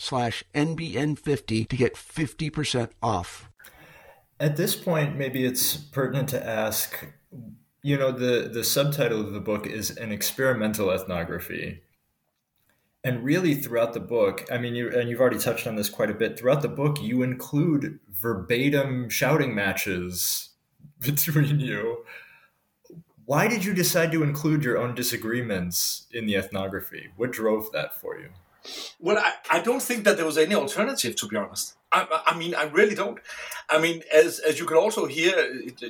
[0.00, 3.50] slash NBN50 to get 50% off.
[4.40, 7.06] At this point, maybe it's pertinent to ask,
[7.82, 11.82] you know, the, the subtitle of the book is an experimental ethnography.
[13.04, 16.10] And really throughout the book, I mean, you, and you've already touched on this quite
[16.10, 20.50] a bit, throughout the book, you include verbatim shouting matches
[21.00, 22.04] between you.
[23.26, 27.10] Why did you decide to include your own disagreements in the ethnography?
[27.16, 28.30] What drove that for you?
[28.98, 31.74] Well, I, I don't think that there was any alternative, to be honest.
[31.92, 33.18] I, I mean, I really don't.
[33.68, 35.34] I mean, as as you can also hear,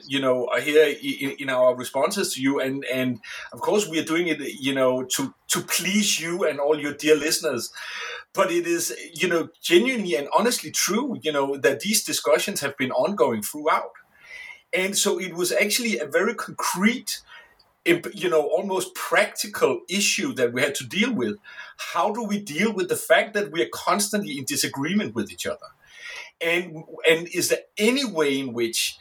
[0.06, 3.20] you know, I hear in, in our responses to you, and and
[3.52, 6.94] of course we are doing it, you know, to to please you and all your
[6.94, 7.70] dear listeners.
[8.32, 12.76] But it is, you know, genuinely and honestly true, you know, that these discussions have
[12.78, 13.92] been ongoing throughout,
[14.72, 17.20] and so it was actually a very concrete
[18.14, 21.38] you know almost practical issue that we had to deal with.
[21.78, 25.46] How do we deal with the fact that we are constantly in disagreement with each
[25.46, 25.66] other?
[26.40, 28.98] And and is there any way in which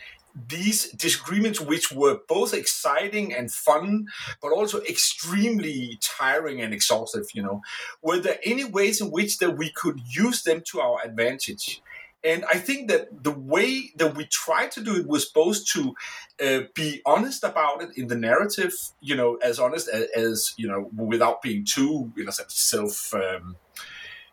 [0.48, 4.06] these disagreements which were both exciting and fun
[4.42, 7.62] but also extremely tiring and exhaustive you know
[8.02, 11.82] were there any ways in which that we could use them to our advantage
[12.24, 15.96] and I think that the way that we tried to do it was both to
[16.44, 20.68] uh, be honest about it in the narrative, you know, as honest as, as you
[20.68, 23.14] know, without being too, you know, self.
[23.14, 23.56] Um,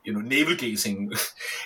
[0.07, 1.12] you know navel gazing.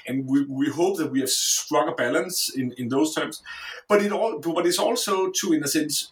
[0.07, 3.42] And we, we hope that we have struck a balance in, in those terms.
[3.87, 6.10] But it all but it's also to in a sense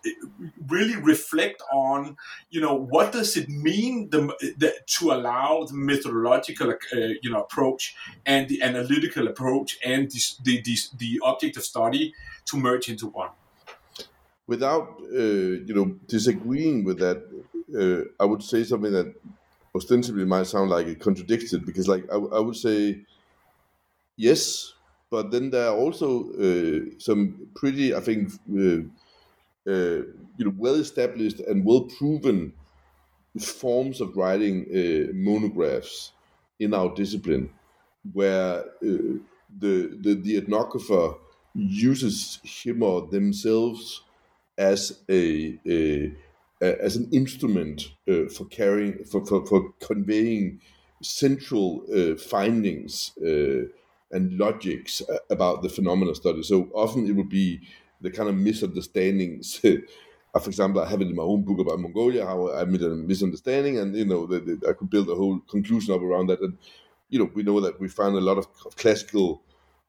[0.69, 2.17] really reflect on
[2.51, 4.21] you know what does it mean the,
[4.59, 7.97] the to allow the methodological uh, you know approach
[8.27, 13.07] and the analytical approach and this, the, the the object of study to merge into
[13.07, 13.31] one?
[14.47, 17.19] Without uh, you know disagreeing with that,
[17.79, 19.15] uh, I would say something that
[19.79, 23.07] ostensibly might sound like it contradicts it because, like, I, I would say
[24.17, 24.75] yes,
[25.11, 28.83] but then there are also uh, some pretty, I think, uh,
[29.71, 30.03] uh,
[30.39, 32.53] you know, well-established and well-proven
[33.41, 36.13] forms of writing uh, monographs
[36.59, 37.51] in our discipline,
[38.13, 39.19] where uh,
[39.59, 41.19] the, the the ethnographer
[41.55, 44.03] uses him or themselves
[44.59, 46.15] as a, a
[46.67, 50.61] as an instrument uh, for carrying for, for, for conveying
[51.03, 53.65] central uh, findings uh,
[54.11, 56.43] and logics about the phenomena study.
[56.43, 57.61] So often it would be
[58.01, 59.61] the kind of misunderstandings.
[60.41, 62.91] for example, I have it in my own book about Mongolia, how I made a
[62.91, 66.41] misunderstanding, and you know, the, the, I could build a whole conclusion up around that.
[66.41, 66.57] And
[67.09, 69.43] you know, we know that we found a lot of classical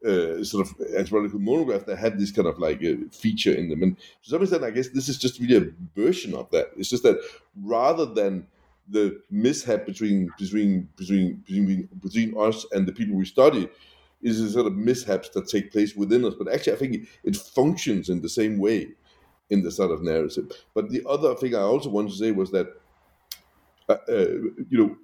[0.05, 3.83] uh, sort of anthropological monograph that had this kind of like a feature in them.
[3.83, 6.71] And to some extent, I guess this is just really a version of that.
[6.77, 7.19] It's just that
[7.61, 8.47] rather than
[8.87, 13.69] the mishap between between between between between us and the people we study
[14.21, 16.33] is a sort of mishaps that take place within us.
[16.33, 18.89] But actually, I think it functions in the same way
[19.49, 20.51] in the sort of narrative.
[20.73, 22.88] But the other thing I also wanted to say was that uh, uh,
[24.07, 24.95] you know,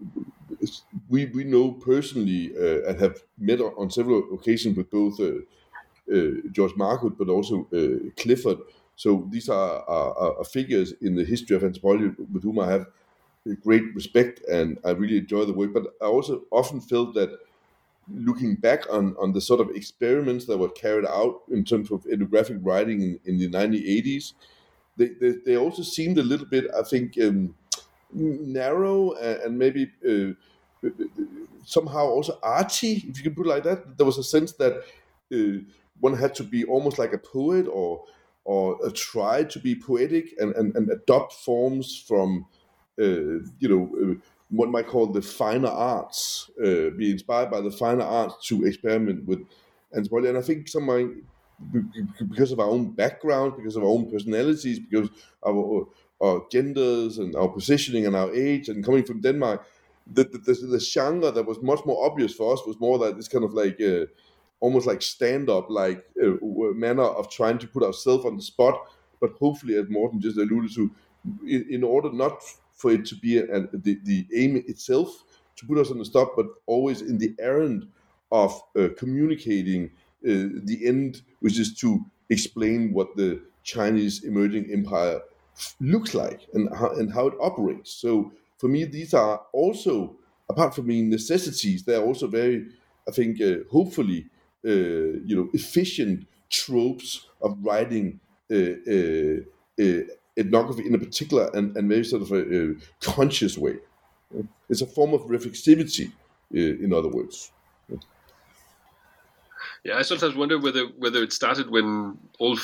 [1.09, 5.39] we we know personally uh, and have met on several occasions with both uh,
[6.13, 8.59] uh, George Marcus but also uh, Clifford.
[8.95, 12.85] So these are, are, are, figures in the history of anthropology with whom I have
[13.61, 15.73] great respect and I really enjoy the work.
[15.73, 17.37] But I also often felt that
[18.13, 22.05] looking back on, on the sort of experiments that were carried out in terms of
[22.05, 24.33] ethnographic writing in, in the 1980s,
[24.97, 27.53] they, they, they, also seemed a little bit, I think, um,
[28.15, 30.33] narrow and, maybe uh,
[31.65, 33.97] somehow also arty, if you can put it like that.
[33.97, 34.83] There was a sense that
[35.33, 35.63] uh,
[35.99, 38.05] one had to be almost like a poet or
[38.43, 42.45] or uh, try to be poetic and, and, and adopt forms from
[42.99, 44.15] uh, you know uh,
[44.49, 49.25] what might call the finer arts, uh, be inspired by the finer arts to experiment
[49.25, 49.39] with
[49.95, 50.29] anthropology.
[50.29, 50.87] And I think some
[52.29, 55.09] because of our own background, because of our own personalities, because
[55.45, 55.87] our
[56.25, 59.65] our genders and our positioning and our age and coming from Denmark,
[60.11, 63.27] the, the, the, genre that was much more obvious for us was more like this
[63.27, 64.05] kind of like uh,
[64.59, 66.35] almost like stand up like uh,
[66.75, 68.75] manner of trying to put ourselves on the spot,
[69.19, 70.91] but hopefully, as Morten just alluded to,
[71.47, 75.23] in, in order not for it to be a, the, the aim itself
[75.55, 77.87] to put us on the spot, but always in the errand
[78.31, 79.85] of uh, communicating
[80.27, 85.21] uh, the end, which is to explain what the Chinese emerging empire
[85.79, 87.91] looks like and how, and how it operates.
[87.91, 90.15] So for me, these are also,
[90.49, 92.67] apart from being necessities, they're also very,
[93.07, 94.27] I think, uh, hopefully,
[94.65, 98.19] uh, you know, efficient tropes of writing
[98.51, 99.37] uh, uh,
[99.81, 100.01] uh
[100.37, 103.77] ethnography in a particular and, and very sort of a, a, conscious way.
[104.69, 106.11] It's a form of reflexivity,
[106.51, 107.51] in other words.
[109.85, 112.57] Yeah, I sometimes wonder whether whether it started when all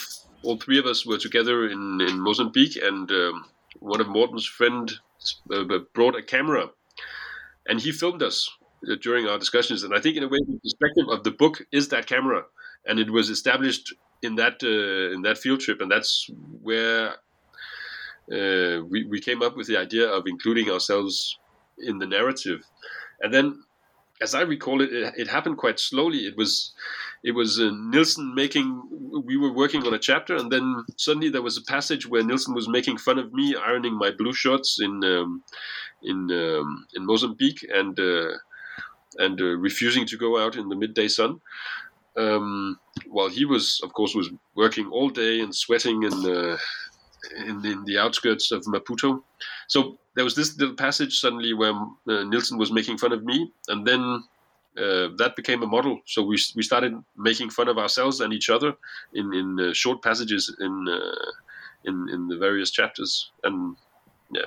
[0.44, 3.46] all three of us were together in, in Mozambique, and um,
[3.80, 4.92] one of Morten's friend
[5.54, 5.64] uh,
[5.94, 6.70] brought a camera,
[7.68, 8.50] and he filmed us
[8.89, 9.84] uh, during our discussions.
[9.84, 12.44] And I think, in a way, the perspective of the book is that camera,
[12.86, 16.30] and it was established in that uh, in that field trip, and that's
[16.62, 17.10] where
[18.32, 21.38] uh, we we came up with the idea of including ourselves
[21.78, 22.64] in the narrative,
[23.22, 23.64] and then.
[24.24, 26.28] As I recall it, it, it happened quite slowly.
[26.28, 26.74] It was
[27.24, 28.82] it was uh, Nielsen making.
[29.26, 32.56] We were working on a chapter, and then suddenly there was a passage where Nielsen
[32.56, 35.44] was making fun of me ironing my blue shorts in um,
[36.02, 38.32] in um, in Mozambique and uh,
[39.18, 41.42] and uh, refusing to go out in the midday sun.
[42.18, 46.58] Um, while he was, of course, was working all day and sweating in, uh,
[47.38, 49.24] in, in the outskirts of Maputo.
[49.70, 53.52] So there was this little passage suddenly where uh, Nielsen was making fun of me,
[53.70, 54.24] and then
[54.78, 56.00] uh, that became a model.
[56.06, 58.74] So we we started making fun of ourselves and each other
[59.14, 61.32] in in uh, short passages in uh,
[61.84, 63.76] in in the various chapters, and
[64.34, 64.46] yeah,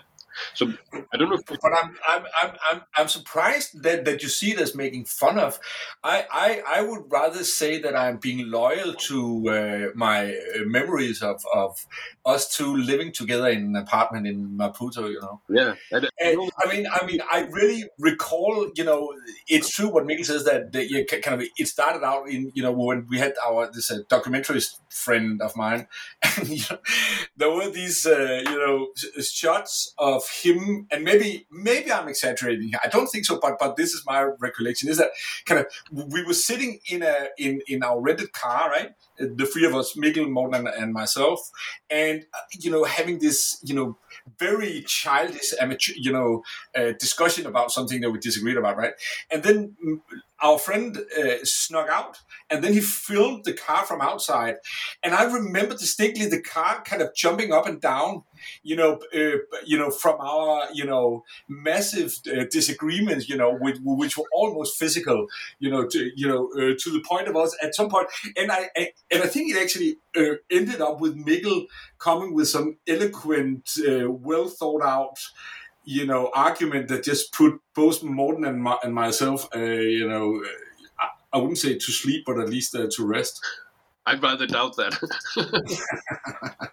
[0.54, 0.72] so
[1.12, 1.36] I don't know.
[1.36, 5.38] If but I'm, I'm, I'm, I'm, I'm surprised that, that you see as making fun
[5.38, 5.58] of.
[6.02, 11.22] I, I, I would rather say that I'm being loyal to uh, my uh, memories
[11.22, 11.86] of, of
[12.24, 15.10] us two living together in an apartment in Maputo.
[15.10, 15.40] You know.
[15.48, 15.74] Yeah.
[15.92, 18.70] And, I mean, I mean, I really recall.
[18.74, 19.12] You know,
[19.48, 22.62] it's true what Mikkel says that, that you kind of it started out in you
[22.62, 25.86] know when we had our this uh, documentarist friend of mine,
[26.36, 26.78] and you know,
[27.36, 28.88] there were these uh, you know
[29.20, 32.72] shots of of him, and maybe maybe I'm exaggerating.
[32.82, 34.88] I don't think so, but but this is my recollection.
[34.88, 35.10] Is that
[35.44, 38.92] kind of we were sitting in a in in our rented car, right?
[39.18, 41.50] The three of us, Mikkel, Morten, and myself,
[41.90, 43.96] and uh, you know having this you know
[44.38, 46.42] very childish amateur you know
[46.76, 48.94] uh, discussion about something that we disagreed about, right?
[49.30, 50.00] And then mm,
[50.44, 52.18] our friend uh, snuck out
[52.50, 54.56] and then he filmed the car from outside.
[55.02, 58.22] And i remember distinctly the car kind of jumping up and down
[58.62, 63.78] you know uh, you know from our you know massive uh, disagreements you know with,
[63.82, 65.26] which were almost physical
[65.58, 68.08] you know to you know uh, to the point of us at some point.
[68.36, 71.66] And i, I and i think it actually uh, ended up with mikkel
[71.98, 75.18] coming with some eloquent uh, well thought out
[75.84, 80.42] you know argument that just put both Morten and, my, and myself, uh, you know,
[80.98, 83.44] I, I, wouldn't say to sleep, but at least uh, to rest.
[84.06, 84.94] I'd rather doubt that.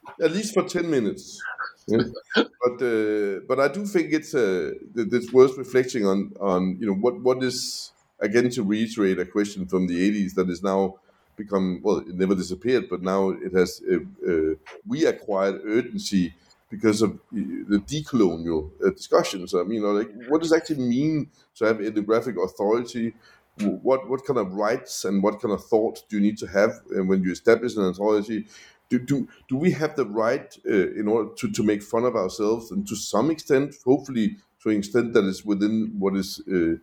[0.21, 1.41] at least for ten minutes.
[1.87, 2.03] Yeah.
[2.35, 6.93] but uh, but I do think it's uh, it's worth reflecting on on you know
[6.93, 10.95] what what is again to reiterate a question from the 80s that is now
[11.35, 14.53] become well it never disappeared but now it has uh, uh,
[14.87, 16.33] reacquired urgency
[16.71, 19.53] because of the decolonial uh, discussions.
[19.53, 23.13] I mean, like, what does it actually mean to have ethnographic authority?
[23.59, 26.71] What what kind of rights and what kind of thought do you need to have
[26.95, 28.47] uh, when you establish an authority?
[28.89, 32.15] Do, do, do we have the right uh, in order to, to make fun of
[32.15, 36.75] ourselves and to some extent, hopefully to an extent that is within what is uh,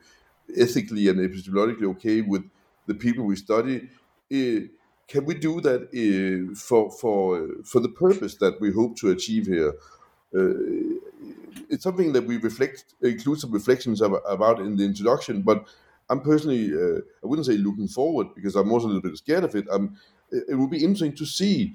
[0.56, 2.44] ethically and epistemologically okay with
[2.86, 3.88] the people we study,
[4.32, 4.60] uh,
[5.08, 9.46] can we do that uh, for for for the purpose that we hope to achieve
[9.46, 9.74] here?
[10.34, 10.52] Uh,
[11.70, 15.42] it's something that we reflect, include some reflections about in the introduction.
[15.42, 15.66] But
[16.10, 19.44] I'm personally, uh, I wouldn't say looking forward because I'm also a little bit scared
[19.44, 19.66] of it.
[19.70, 19.96] Um,
[20.30, 21.74] it, will be interesting to see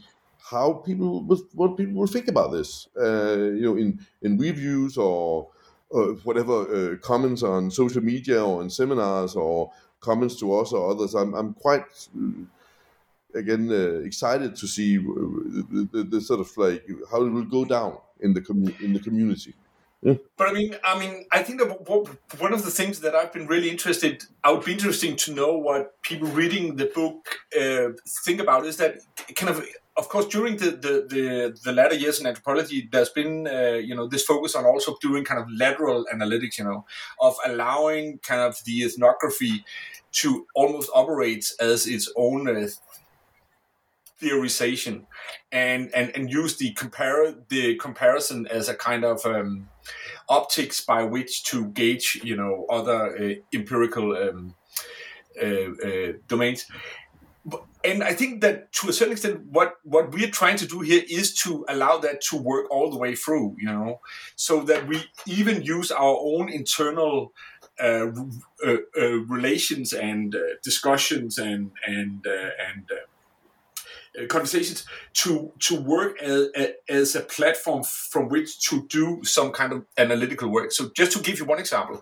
[0.52, 1.24] how people
[1.54, 2.88] what people will think about this.
[3.00, 5.50] Uh, you know, in in reviews or
[5.94, 10.92] uh, whatever uh, comments on social media or in seminars or comments to us or
[10.92, 11.16] others.
[11.16, 11.86] I'm I'm quite
[13.36, 17.66] again uh, excited to see the, the, the, sort of like how it will go
[17.66, 19.54] down in the com- in the community.
[20.04, 20.16] Yeah.
[20.36, 21.70] But I mean, I mean, I think that
[22.40, 25.58] one of the things that I've been really interested, I would be interesting to know
[25.58, 27.90] what people reading the book uh,
[28.26, 28.98] think about is that
[29.36, 29.66] kind of,
[29.96, 33.96] of course, during the the, the, the latter years in anthropology, there's been uh, you
[33.96, 36.86] know this focus on also doing kind of lateral analytics, you know,
[37.22, 39.64] of allowing kind of the ethnography
[40.12, 42.68] to almost operate as its own uh,
[44.24, 45.06] theorization
[45.52, 49.68] and, and, and use the compare the comparison as a kind of um,
[50.30, 54.56] optics by which to gauge you know other uh, empirical um,
[55.42, 56.66] uh, uh, domains.
[57.86, 61.04] And I think that to a certain extent, what what we're trying to do here
[61.10, 64.00] is to allow that to work all the way through, you know,
[64.38, 67.34] so that we even use our own internal
[67.82, 68.08] uh,
[68.66, 72.26] uh, uh, relations and discussions and and
[72.70, 72.96] and uh,
[74.30, 76.48] conversations to to work as,
[76.88, 80.72] as a platform from which to do some kind of analytical work.
[80.72, 82.02] So just to give you one example,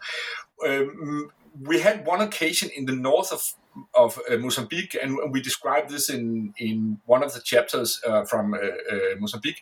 [0.66, 1.32] um,
[1.62, 3.54] we had one occasion in the north of
[3.94, 8.54] of uh, Mozambique, and we described this in in one of the chapters uh, from
[8.54, 9.62] uh, uh Mozambique,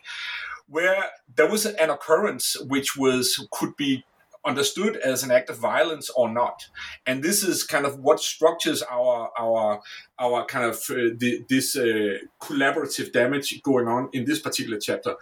[0.68, 1.04] where
[1.36, 4.04] there was an occurrence which was could be
[4.44, 6.66] understood as an act of violence or not.
[7.06, 9.82] And this is kind of what structures our our
[10.18, 15.16] our kind of uh, the, this uh, collaborative damage going on in this particular chapter.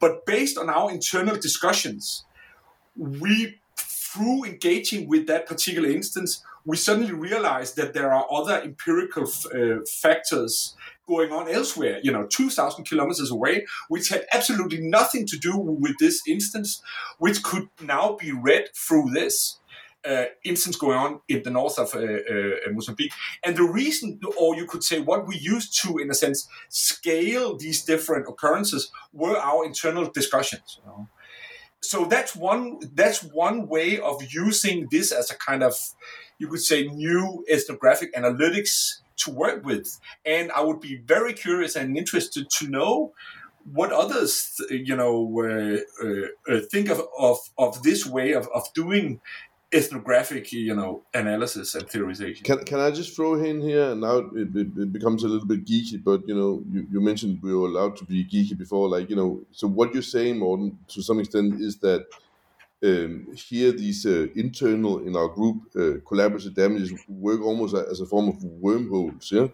[0.00, 2.24] But based on our internal discussions,
[2.96, 9.24] we through engaging with that particular instance, we suddenly realize that there are other empirical
[9.54, 10.74] uh, factors
[11.08, 15.96] going on elsewhere, you know, 2,000 kilometers away, which had absolutely nothing to do with
[15.98, 16.82] this instance,
[17.18, 19.58] which could now be read through this.
[20.08, 23.12] Uh, instance going on in the north of uh, uh, Mozambique.
[23.44, 27.56] And the reason, or you could say what we used to, in a sense, scale
[27.56, 30.78] these different occurrences were our internal discussions.
[30.78, 31.08] You know?
[31.80, 35.74] So that's one that's one way of using this as a kind of,
[36.38, 39.98] you could say, new ethnographic analytics to work with.
[40.24, 43.12] And I would be very curious and interested to know
[43.72, 45.12] what others, you know,
[45.42, 49.20] uh, uh, think of, of, of this way of, of doing
[49.72, 52.42] ethnographic, you know, analysis and theorization.
[52.42, 53.90] Can, can I just throw in here?
[53.90, 57.00] And Now it, it, it, becomes a little bit geeky, but you know, you, you
[57.00, 58.88] mentioned we were allowed to be geeky before.
[58.88, 62.06] Like, you know, so what you're saying, Morten, to some extent, is that
[62.84, 68.06] um, here these uh, internal in our group uh, collaborative damages work almost as a
[68.06, 69.48] form of wormholes, yeah,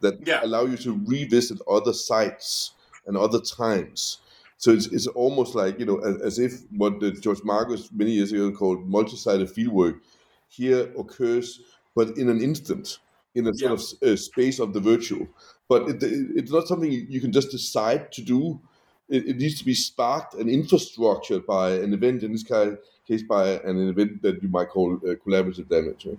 [0.00, 0.40] that yeah.
[0.42, 2.72] allow you to revisit other sites
[3.06, 4.18] and other times.
[4.58, 8.12] So it's, it's almost like, you know, as, as if what the George Marcus many
[8.12, 10.00] years ago called multi-sited fieldwork
[10.48, 11.60] here occurs,
[11.94, 12.98] but in an instant,
[13.34, 14.06] in a sort yeah.
[14.08, 15.28] of uh, space of the virtual.
[15.68, 18.60] But it, it, it's not something you can just decide to do.
[19.08, 23.52] It, it, needs to be sparked and infrastructured by an event, in this case by
[23.64, 26.06] an event that you might call uh, collaborative damage.
[26.06, 26.18] Right?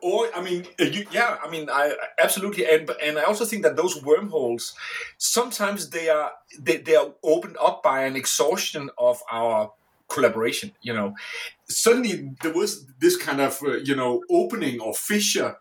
[0.00, 3.62] Or I mean, uh, you, yeah, I mean, I absolutely, and and I also think
[3.62, 4.74] that those wormholes
[5.18, 9.72] sometimes they are they, they are opened up by an exhaustion of our
[10.08, 10.72] collaboration.
[10.80, 11.14] You know,
[11.68, 15.58] suddenly there was this kind of uh, you know opening or fissure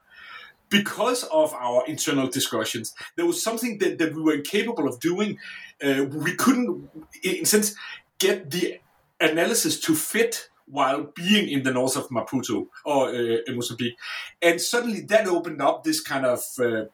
[0.69, 2.93] because of our internal discussions.
[3.15, 5.37] There was something that, that we were incapable of doing.
[5.83, 6.89] Uh, we couldn't,
[7.23, 7.75] in a sense,
[8.19, 8.79] get the
[9.19, 13.97] analysis to fit while being in the north of Maputo or uh, Mozambique.
[14.41, 16.85] And suddenly that opened up this kind of uh,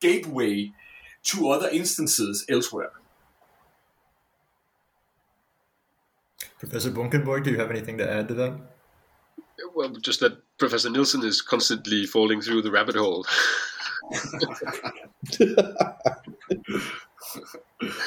[0.00, 0.72] gateway
[1.24, 2.92] to other instances elsewhere.
[6.58, 8.58] Professor Bunkenborg, do you have anything to add to that?
[9.74, 13.26] Well, just that Professor Nielsen is constantly falling through the rabbit hole.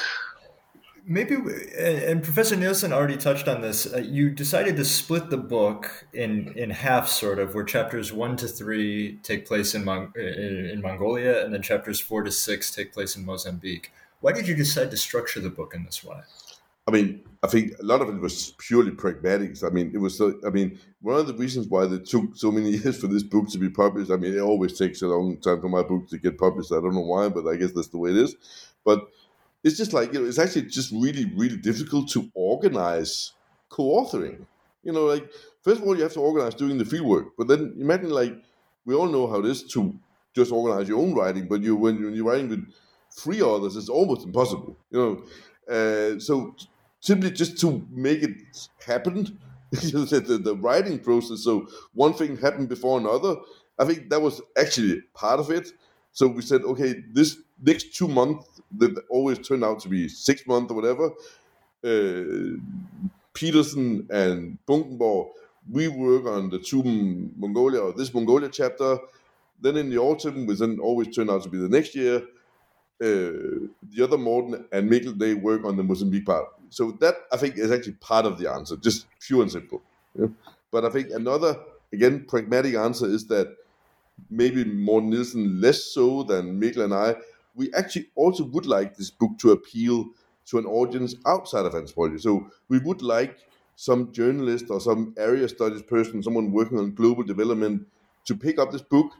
[1.09, 1.35] maybe
[1.77, 3.91] and professor nielsen already touched on this.
[3.91, 8.37] Uh, you decided to split the book in in half sort of where chapters 1
[8.37, 12.71] to 3 take place in, Mon- in, in mongolia and then chapters 4 to 6
[12.71, 13.91] take place in mozambique.
[14.21, 16.21] Why did you decide to structure the book in this way
[16.89, 19.63] I mean, I think a lot of it was purely pragmatics.
[19.63, 20.19] I mean, it was.
[20.19, 23.47] I mean, one of the reasons why it took so many years for this book
[23.49, 24.09] to be published.
[24.09, 26.71] I mean, it always takes a long time for my book to get published.
[26.71, 28.35] I don't know why, but I guess that's the way it is.
[28.83, 29.07] But
[29.63, 33.33] it's just like you know, it's actually just really, really difficult to organize
[33.69, 34.47] co-authoring.
[34.83, 35.29] You know, like
[35.61, 38.33] first of all, you have to organize doing the fieldwork, but then imagine like
[38.85, 39.95] we all know how it is to
[40.35, 42.65] just organize your own writing, but you when, you're writing with
[43.11, 44.75] three others, it's almost impossible.
[44.89, 45.23] You know,
[45.69, 46.55] uh, so
[46.99, 49.39] simply just to make it happen,
[49.71, 51.43] the, the, writing process.
[51.43, 53.35] So one thing happened before another.
[53.77, 55.69] I think that was actually part of it.
[56.11, 60.45] So we said, okay, this next two months that always turned out to be six
[60.47, 61.11] months or whatever.
[61.83, 62.57] Uh,
[63.33, 65.29] Pedersen and Bunkenborg,
[65.71, 66.83] we work on the two
[67.37, 68.97] Mongolia or this Mongolia chapter.
[69.61, 72.23] Then in the autumn, which then always turned out to be the next year,
[73.01, 76.47] Uh, the other Morten and Mikkel, they work on the Mozambique part.
[76.69, 79.81] So that I think is actually part of the answer, just pure and simple.
[80.17, 80.27] Yeah?
[80.71, 81.57] But I think another,
[81.93, 83.55] again, pragmatic answer is that
[84.29, 87.15] maybe Morten Nielsen less so than Mikkel and I
[87.59, 90.05] we actually also would like this book to appeal
[90.45, 92.17] to an audience outside of anthropology.
[92.17, 93.37] So we would like
[93.75, 97.85] some journalist or some area studies person, someone working on global development,
[98.25, 99.11] to pick up this book,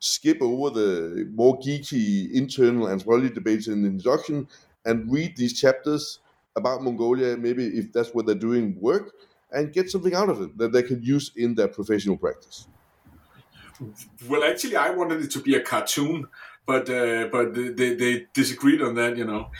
[0.00, 4.48] skip over the more geeky internal anthropology debates in introduction,
[4.84, 6.20] and read these chapters
[6.56, 9.12] about Mongolia, maybe if that's what they're doing, work,
[9.52, 12.66] and get something out of it that they can use in their professional practice.
[14.28, 16.26] Well, actually, I wanted it to be a cartoon
[16.70, 19.50] but uh, but they, they disagreed on that, you know.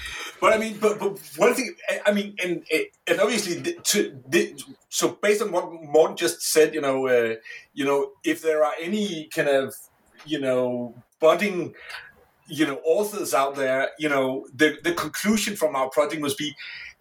[0.40, 1.74] But I mean, but, but one thing,
[2.06, 2.64] I mean, and
[3.06, 4.56] and obviously, to,
[4.88, 7.34] so based on what Morten just said, you know, uh,
[7.74, 9.74] you know, if there are any kind of,
[10.26, 11.74] you know, budding,
[12.46, 16.54] you know, authors out there, you know, the the conclusion from our project must be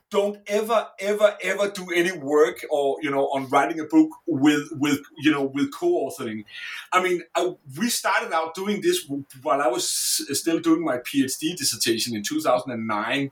[0.09, 4.67] don't ever ever ever do any work or you know on writing a book with
[4.72, 6.45] with you know with co-authoring.
[6.91, 9.07] I mean I, we started out doing this
[9.43, 13.32] while i was still doing my phd dissertation in 2009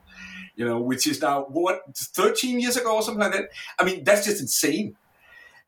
[0.55, 3.49] you know which is now what 13 years ago or something like that?
[3.79, 4.95] I mean that's just insane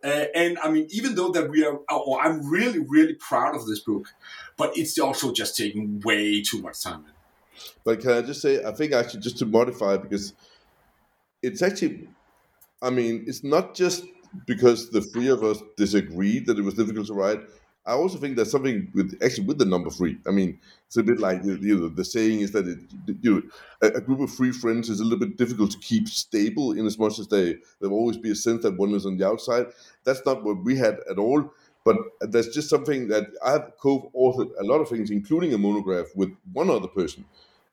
[0.03, 3.65] uh, and i mean even though that we are or i'm really really proud of
[3.65, 4.07] this book
[4.57, 7.05] but it's also just taking way too much time
[7.83, 10.33] but can i just say i think actually just to modify because
[11.41, 12.07] it's actually,
[12.81, 14.03] I mean, it's not just
[14.45, 17.41] because the three of us disagreed that it was difficult to write.
[17.86, 20.17] I also think there's something with actually with the number three.
[20.27, 22.80] I mean, it's a bit like you know the saying is that it,
[23.21, 23.41] you know
[23.82, 26.99] a, group of three friends is a little bit difficult to keep stable in as
[26.99, 29.67] much as they there will always be a sense that one is on the outside.
[30.03, 31.51] That's not what we had at all.
[31.86, 36.30] But there's just something that I've co-authored a lot of things, including a monograph with
[36.51, 37.25] one other person.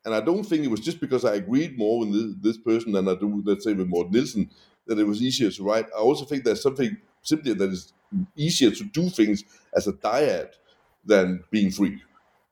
[0.04, 3.08] And I don't think it was just because I agreed more with this, person than
[3.08, 4.48] I do, let's say, with Morten Nielsen,
[4.86, 5.86] that it was easier to write.
[5.94, 7.92] I also think there's something simply that is
[8.36, 9.44] easier to do things
[9.74, 10.52] as a dyad
[11.04, 12.02] than being free.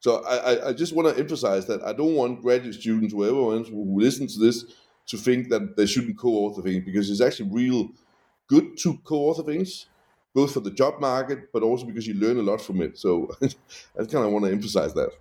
[0.00, 3.98] So I, I just want to emphasize that I don't want graduate students, whoever who
[3.98, 4.64] listens to this,
[5.06, 7.90] to think that they shouldn't co-author things because it's actually real
[8.46, 9.86] good to co-author things,
[10.34, 12.98] both for the job market, but also because you learn a lot from it.
[12.98, 15.12] So I kind of want to emphasize that.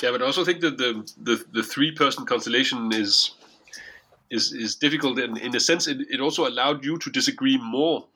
[0.00, 3.32] Yeah, but I also think that the the, the three person constellation is
[4.30, 5.86] is is difficult in in a sense.
[5.86, 8.06] It, it also allowed you to disagree more.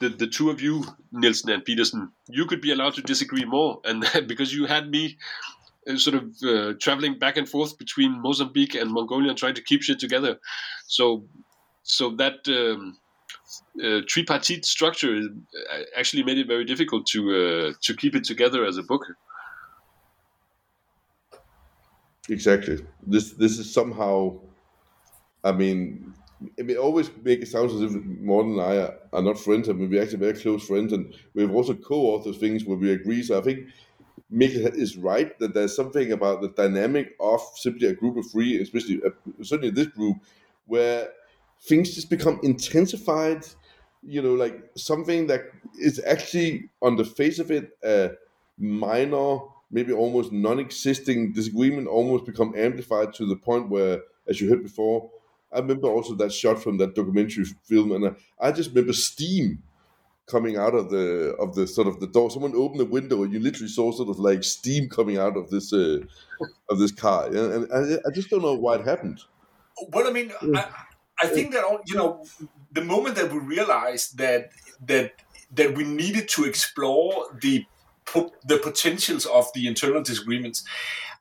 [0.00, 3.80] The the two of you, Nielsen and Pedersen, you could be allowed to disagree more,
[3.84, 5.16] and because you had me
[5.88, 9.62] uh, sort of uh, traveling back and forth between Mozambique and Mongolia, and trying to
[9.62, 10.38] keep shit together.
[10.86, 11.24] So
[11.82, 12.46] so that.
[12.48, 12.98] Um,
[13.82, 18.64] uh, tripartite structure uh, actually made it very difficult to uh, to keep it together
[18.64, 19.04] as a book.
[22.28, 22.84] Exactly.
[23.06, 24.40] This this is somehow.
[25.48, 26.14] I mean,
[26.56, 29.68] it always make it sound as if Morten and I are, are not friends.
[29.68, 33.22] I mean, we're actually very close friends, and we've also co-authored things where we agree.
[33.22, 33.68] So I think
[34.32, 38.60] Mikkel is right that there's something about the dynamic of simply a group of three,
[38.60, 39.10] especially uh,
[39.42, 40.16] certainly this group,
[40.66, 41.10] where
[41.62, 43.46] things just become intensified.
[44.08, 45.42] You know, like something that
[45.80, 48.12] is actually on the face of it a
[48.58, 49.38] minor
[49.70, 55.10] maybe almost non-existing disagreement almost become amplified to the point where, as you heard before,
[55.52, 59.62] I remember also that shot from that documentary film, and I, I just remember steam
[60.26, 62.30] coming out of the of the sort of the door.
[62.30, 65.50] Someone opened the window, and you literally saw sort of like steam coming out of
[65.50, 66.00] this uh,
[66.70, 69.22] of this car, and, I, I, just don't know why it happened.
[69.92, 70.66] Well, I mean, I,
[71.22, 72.24] I think that all, you know,
[72.72, 74.50] the moment that we realized that
[74.86, 75.12] that
[75.54, 77.64] that we needed to explore the
[78.44, 80.64] the potentials of the internal disagreements.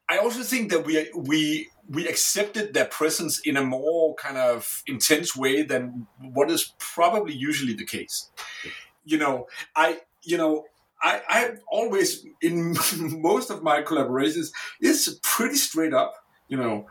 [0.08, 4.84] I also think that we we we accepted their presence in a more kind of
[4.88, 8.30] intense way than what is probably usually the case.
[9.04, 10.66] You know, I you know
[11.02, 12.76] I I've always in
[13.22, 16.16] most of my collaborations it's pretty straight up.
[16.48, 16.88] You know,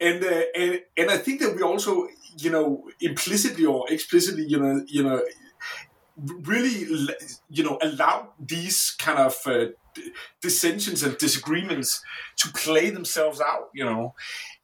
[0.00, 4.58] and uh, and and I think that we also you know implicitly or explicitly you
[4.58, 5.22] know you know
[6.16, 6.86] really
[7.48, 9.66] you know allow these kind of uh,
[10.40, 12.02] dissensions and disagreements
[12.36, 14.14] to play themselves out you know?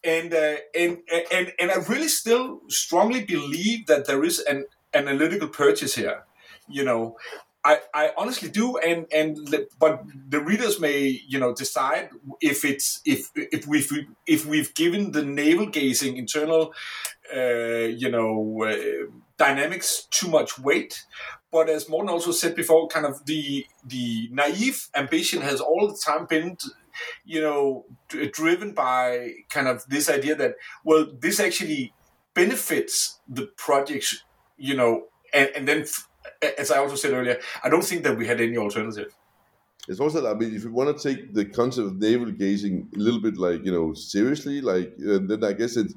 [0.04, 0.98] And uh, and
[1.32, 6.24] and and I really still strongly believe that there is an analytical purchase here
[6.68, 7.16] you know?
[7.66, 9.36] I, I honestly do, and and
[9.80, 13.90] but the readers may you know decide if it's if if we've
[14.24, 16.72] if we've given the navel gazing internal
[17.34, 21.04] uh, you know uh, dynamics too much weight,
[21.52, 25.98] but as Morten also said before, kind of the the naive ambition has all the
[26.04, 26.56] time been,
[27.24, 27.84] you know,
[28.32, 31.92] driven by kind of this idea that well, this actually
[32.34, 34.24] benefits the projects,
[34.56, 35.86] you know, and, and then
[36.58, 39.14] as I also said earlier, I don't think that we had any alternative.
[39.88, 42.88] It's also, that, I mean, if you want to take the concept of navel gazing
[42.94, 45.92] a little bit, like you know, seriously, like uh, then I guess it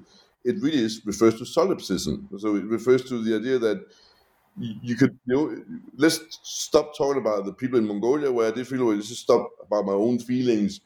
[0.45, 2.29] it really is refers to solipsism.
[2.37, 3.85] So it refers to the idea that
[4.59, 5.63] you could you know
[5.97, 8.93] let's stop talking about the people in Mongolia where I did feel.
[8.93, 10.81] Let's just stop about my own feelings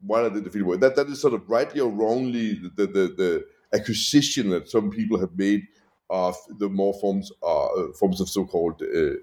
[0.00, 0.76] while I did the feel.
[0.78, 5.18] That that is sort of rightly or wrongly the the, the acquisition that some people
[5.20, 5.66] have made
[6.10, 9.14] of the more forms uh, forms of so-called uh,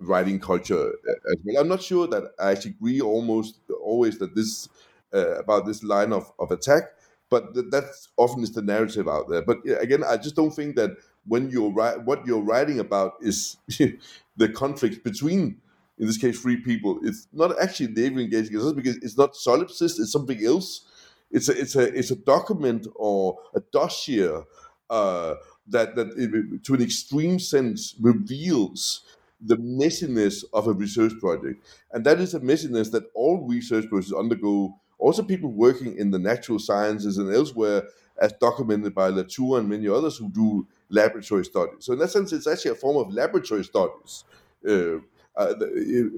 [0.00, 0.88] writing culture
[1.30, 1.62] as well.
[1.62, 4.68] I'm not sure that I actually agree almost always that this
[5.14, 6.84] uh, about this line of, of attack,
[7.32, 9.42] but th- that's often is the narrative out there.
[9.42, 10.92] But again, I just don't think that
[11.26, 11.72] when you're
[12.10, 13.58] what you're writing about is
[14.38, 15.60] the conflict between
[15.98, 17.00] in this case three people.
[17.02, 20.86] It's not actually navel engaging it's because it's not solipsist it's something else.
[21.32, 24.42] It's a it's a it's a document or a dossier
[24.90, 25.34] uh,
[25.68, 29.02] that that it, to an extreme sense reveals
[29.40, 31.64] the messiness of a research project.
[31.92, 36.18] And that is a messiness that all research projects undergo also people working in the
[36.18, 37.82] natural sciences and elsewhere
[38.20, 41.78] as documented by Latour and many others who do laboratory studies.
[41.80, 44.24] So in that sense, it's actually a form of laboratory studies,
[44.68, 44.98] uh,
[45.36, 45.54] uh,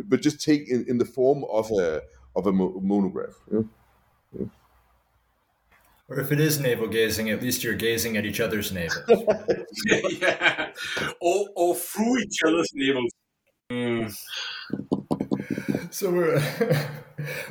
[0.04, 2.02] but just take in, in the form of a
[2.36, 3.34] of a monograph.
[3.50, 3.60] Yeah?
[4.38, 4.46] Yeah.
[6.08, 9.04] Or if it is navel gazing, at least you're gazing at each other's navels.
[10.20, 10.72] yeah,
[11.20, 13.10] or, or through each other's navels.
[13.70, 14.14] Mm.
[15.90, 16.38] So we're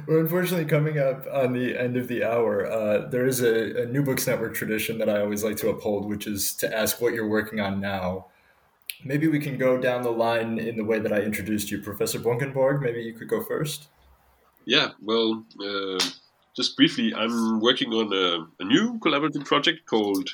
[0.08, 2.70] we're unfortunately coming up on the end of the hour.
[2.70, 6.10] Uh, there is a, a, New Books Network tradition that I always like to uphold,
[6.10, 8.28] which is to ask what you're working on now.
[9.04, 12.20] Maybe we can go down the line in the way that I introduced you, Professor
[12.20, 12.82] Bunkenborg.
[12.82, 13.88] Maybe you could go first.
[14.66, 16.04] Yeah, well, uh,
[16.56, 20.30] just briefly, I'm working on a, a new collaborative project called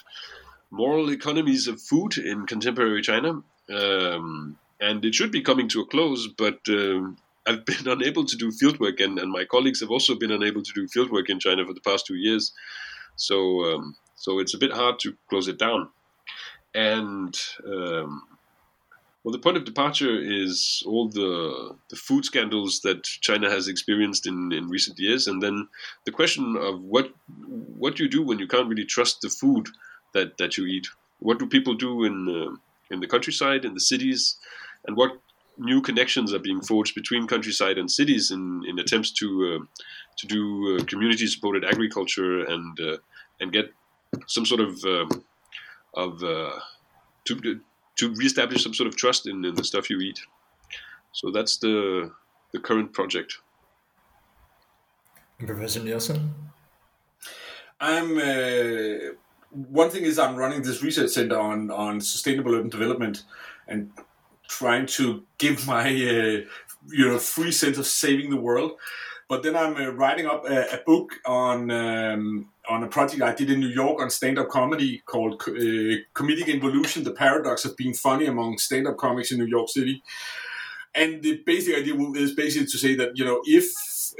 [0.69, 3.41] Moral Economies of Food in Contemporary China.
[3.73, 7.17] Um, and it should be coming to a close, but um,
[7.49, 10.73] I've been unable to do fieldwork, and, and my colleagues have also been unable to
[10.73, 12.53] do fieldwork in China for the past two years.
[13.15, 15.89] So um, so it's a bit hard to close it down.
[16.75, 18.23] And um,
[19.23, 24.27] well, the point of departure is all the the food scandals that China has experienced
[24.27, 25.67] in, in recent years, and then
[26.05, 27.11] the question of what
[27.77, 29.67] what you do when you can't really trust the food
[30.13, 30.87] that, that you eat.
[31.19, 32.55] What do people do in uh,
[32.93, 34.37] in the countryside, in the cities,
[34.85, 35.19] and what
[35.59, 39.27] new connections are being forged between countryside and cities in, in attempts to
[39.61, 39.65] uh,
[40.17, 42.97] to do uh, community supported agriculture and uh,
[43.39, 43.71] and get
[44.25, 45.23] some sort of um,
[45.93, 46.51] of uh,
[47.25, 47.59] to
[47.97, 50.19] to reestablish some sort of trust in, in the stuff you eat.
[51.11, 52.11] So that's the
[52.53, 53.37] the current project.
[55.39, 56.33] And Professor Nielsen,
[57.79, 58.17] I'm.
[58.17, 59.13] Uh,
[59.51, 63.23] one thing is I'm running this research center on on sustainable urban development,
[63.67, 63.91] and
[64.49, 66.41] trying to give my uh,
[66.87, 68.73] you know free sense of saving the world.
[69.29, 73.33] But then I'm uh, writing up a, a book on um, on a project I
[73.33, 77.93] did in New York on stand-up comedy called uh, Comedic Involution: The Paradox of Being
[77.93, 80.03] Funny Among Stand-up Comics in New York City.
[80.95, 83.65] And the basic idea is basically to say that you know if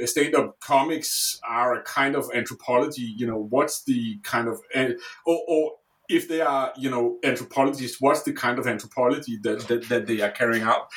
[0.06, 4.62] stand-up comics are a kind of anthropology, you know what's the kind of
[5.26, 5.72] or, or
[6.10, 10.20] if they are you know anthropologists, what's the kind of anthropology that that, that they
[10.20, 10.88] are carrying out?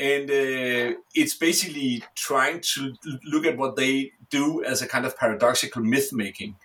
[0.00, 2.94] and uh, it's basically trying to
[3.24, 6.56] look at what they do as a kind of paradoxical myth making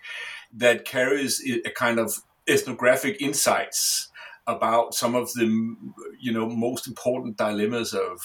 [0.52, 2.12] that carries a kind of
[2.48, 4.08] ethnographic insights
[4.46, 5.76] about some of the
[6.18, 8.20] you know most important dilemmas of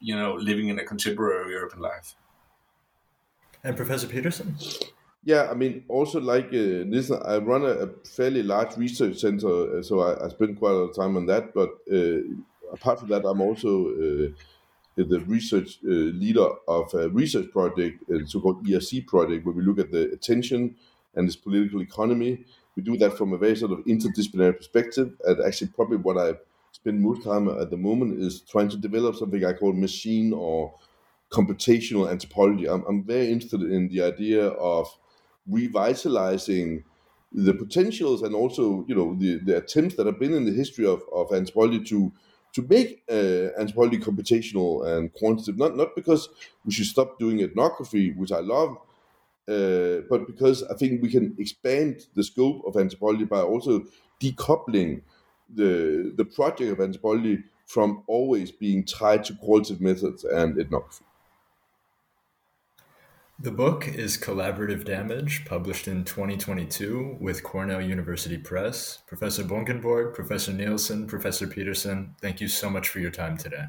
[0.00, 2.14] you know living in a contemporary urban life
[3.62, 4.56] and professor pedersen
[5.26, 9.82] yeah i mean also like uh, this i run a, a, fairly large research center
[9.82, 12.22] so I, I spend quite a lot of time on that but uh,
[12.72, 14.28] apart from that, I'm also uh,
[14.96, 19.78] the research uh, leader of a research project, a so-called ERC project, where we look
[19.78, 20.76] at the attention
[21.14, 22.44] and its political economy.
[22.76, 25.14] We do that from a very sort of interdisciplinary perspective.
[25.24, 26.34] And actually, probably what I
[26.72, 30.74] spend most time at the moment is trying to develop something I call machine or
[31.30, 32.68] computational anthropology.
[32.68, 34.88] I'm, I'm very interested in the idea of
[35.48, 36.84] revitalizing
[37.32, 40.86] the potentials and also, you know, the, the attempts that have been in the history
[40.86, 42.12] of, of anthropology to
[42.52, 46.30] to make uh, anthropology computational and quantitative, not, not because
[46.64, 48.78] we should stop doing ethnography, which I love,
[49.46, 53.84] uh, but because I think we can expand the scope of anthropology by also
[54.22, 55.02] decoupling
[55.54, 61.04] the, the project of anthropology from always being tied to qualitative methods and ethnography.
[63.38, 69.02] The book is Collaborative Damage, published in 2022 with Cornell University Press.
[69.06, 73.66] Professor Bunkenborg, Professor Nielsen, Professor Pedersen, thank you so much for your time today.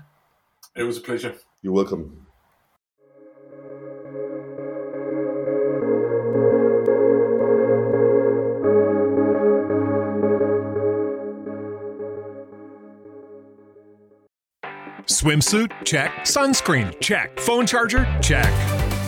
[0.73, 1.35] It was a pleasure.
[1.61, 2.27] You're welcome.
[15.07, 15.71] Swimsuit?
[15.83, 16.11] Check.
[16.21, 16.97] Sunscreen?
[17.01, 17.37] Check.
[17.41, 18.07] Phone charger?
[18.21, 18.76] Check.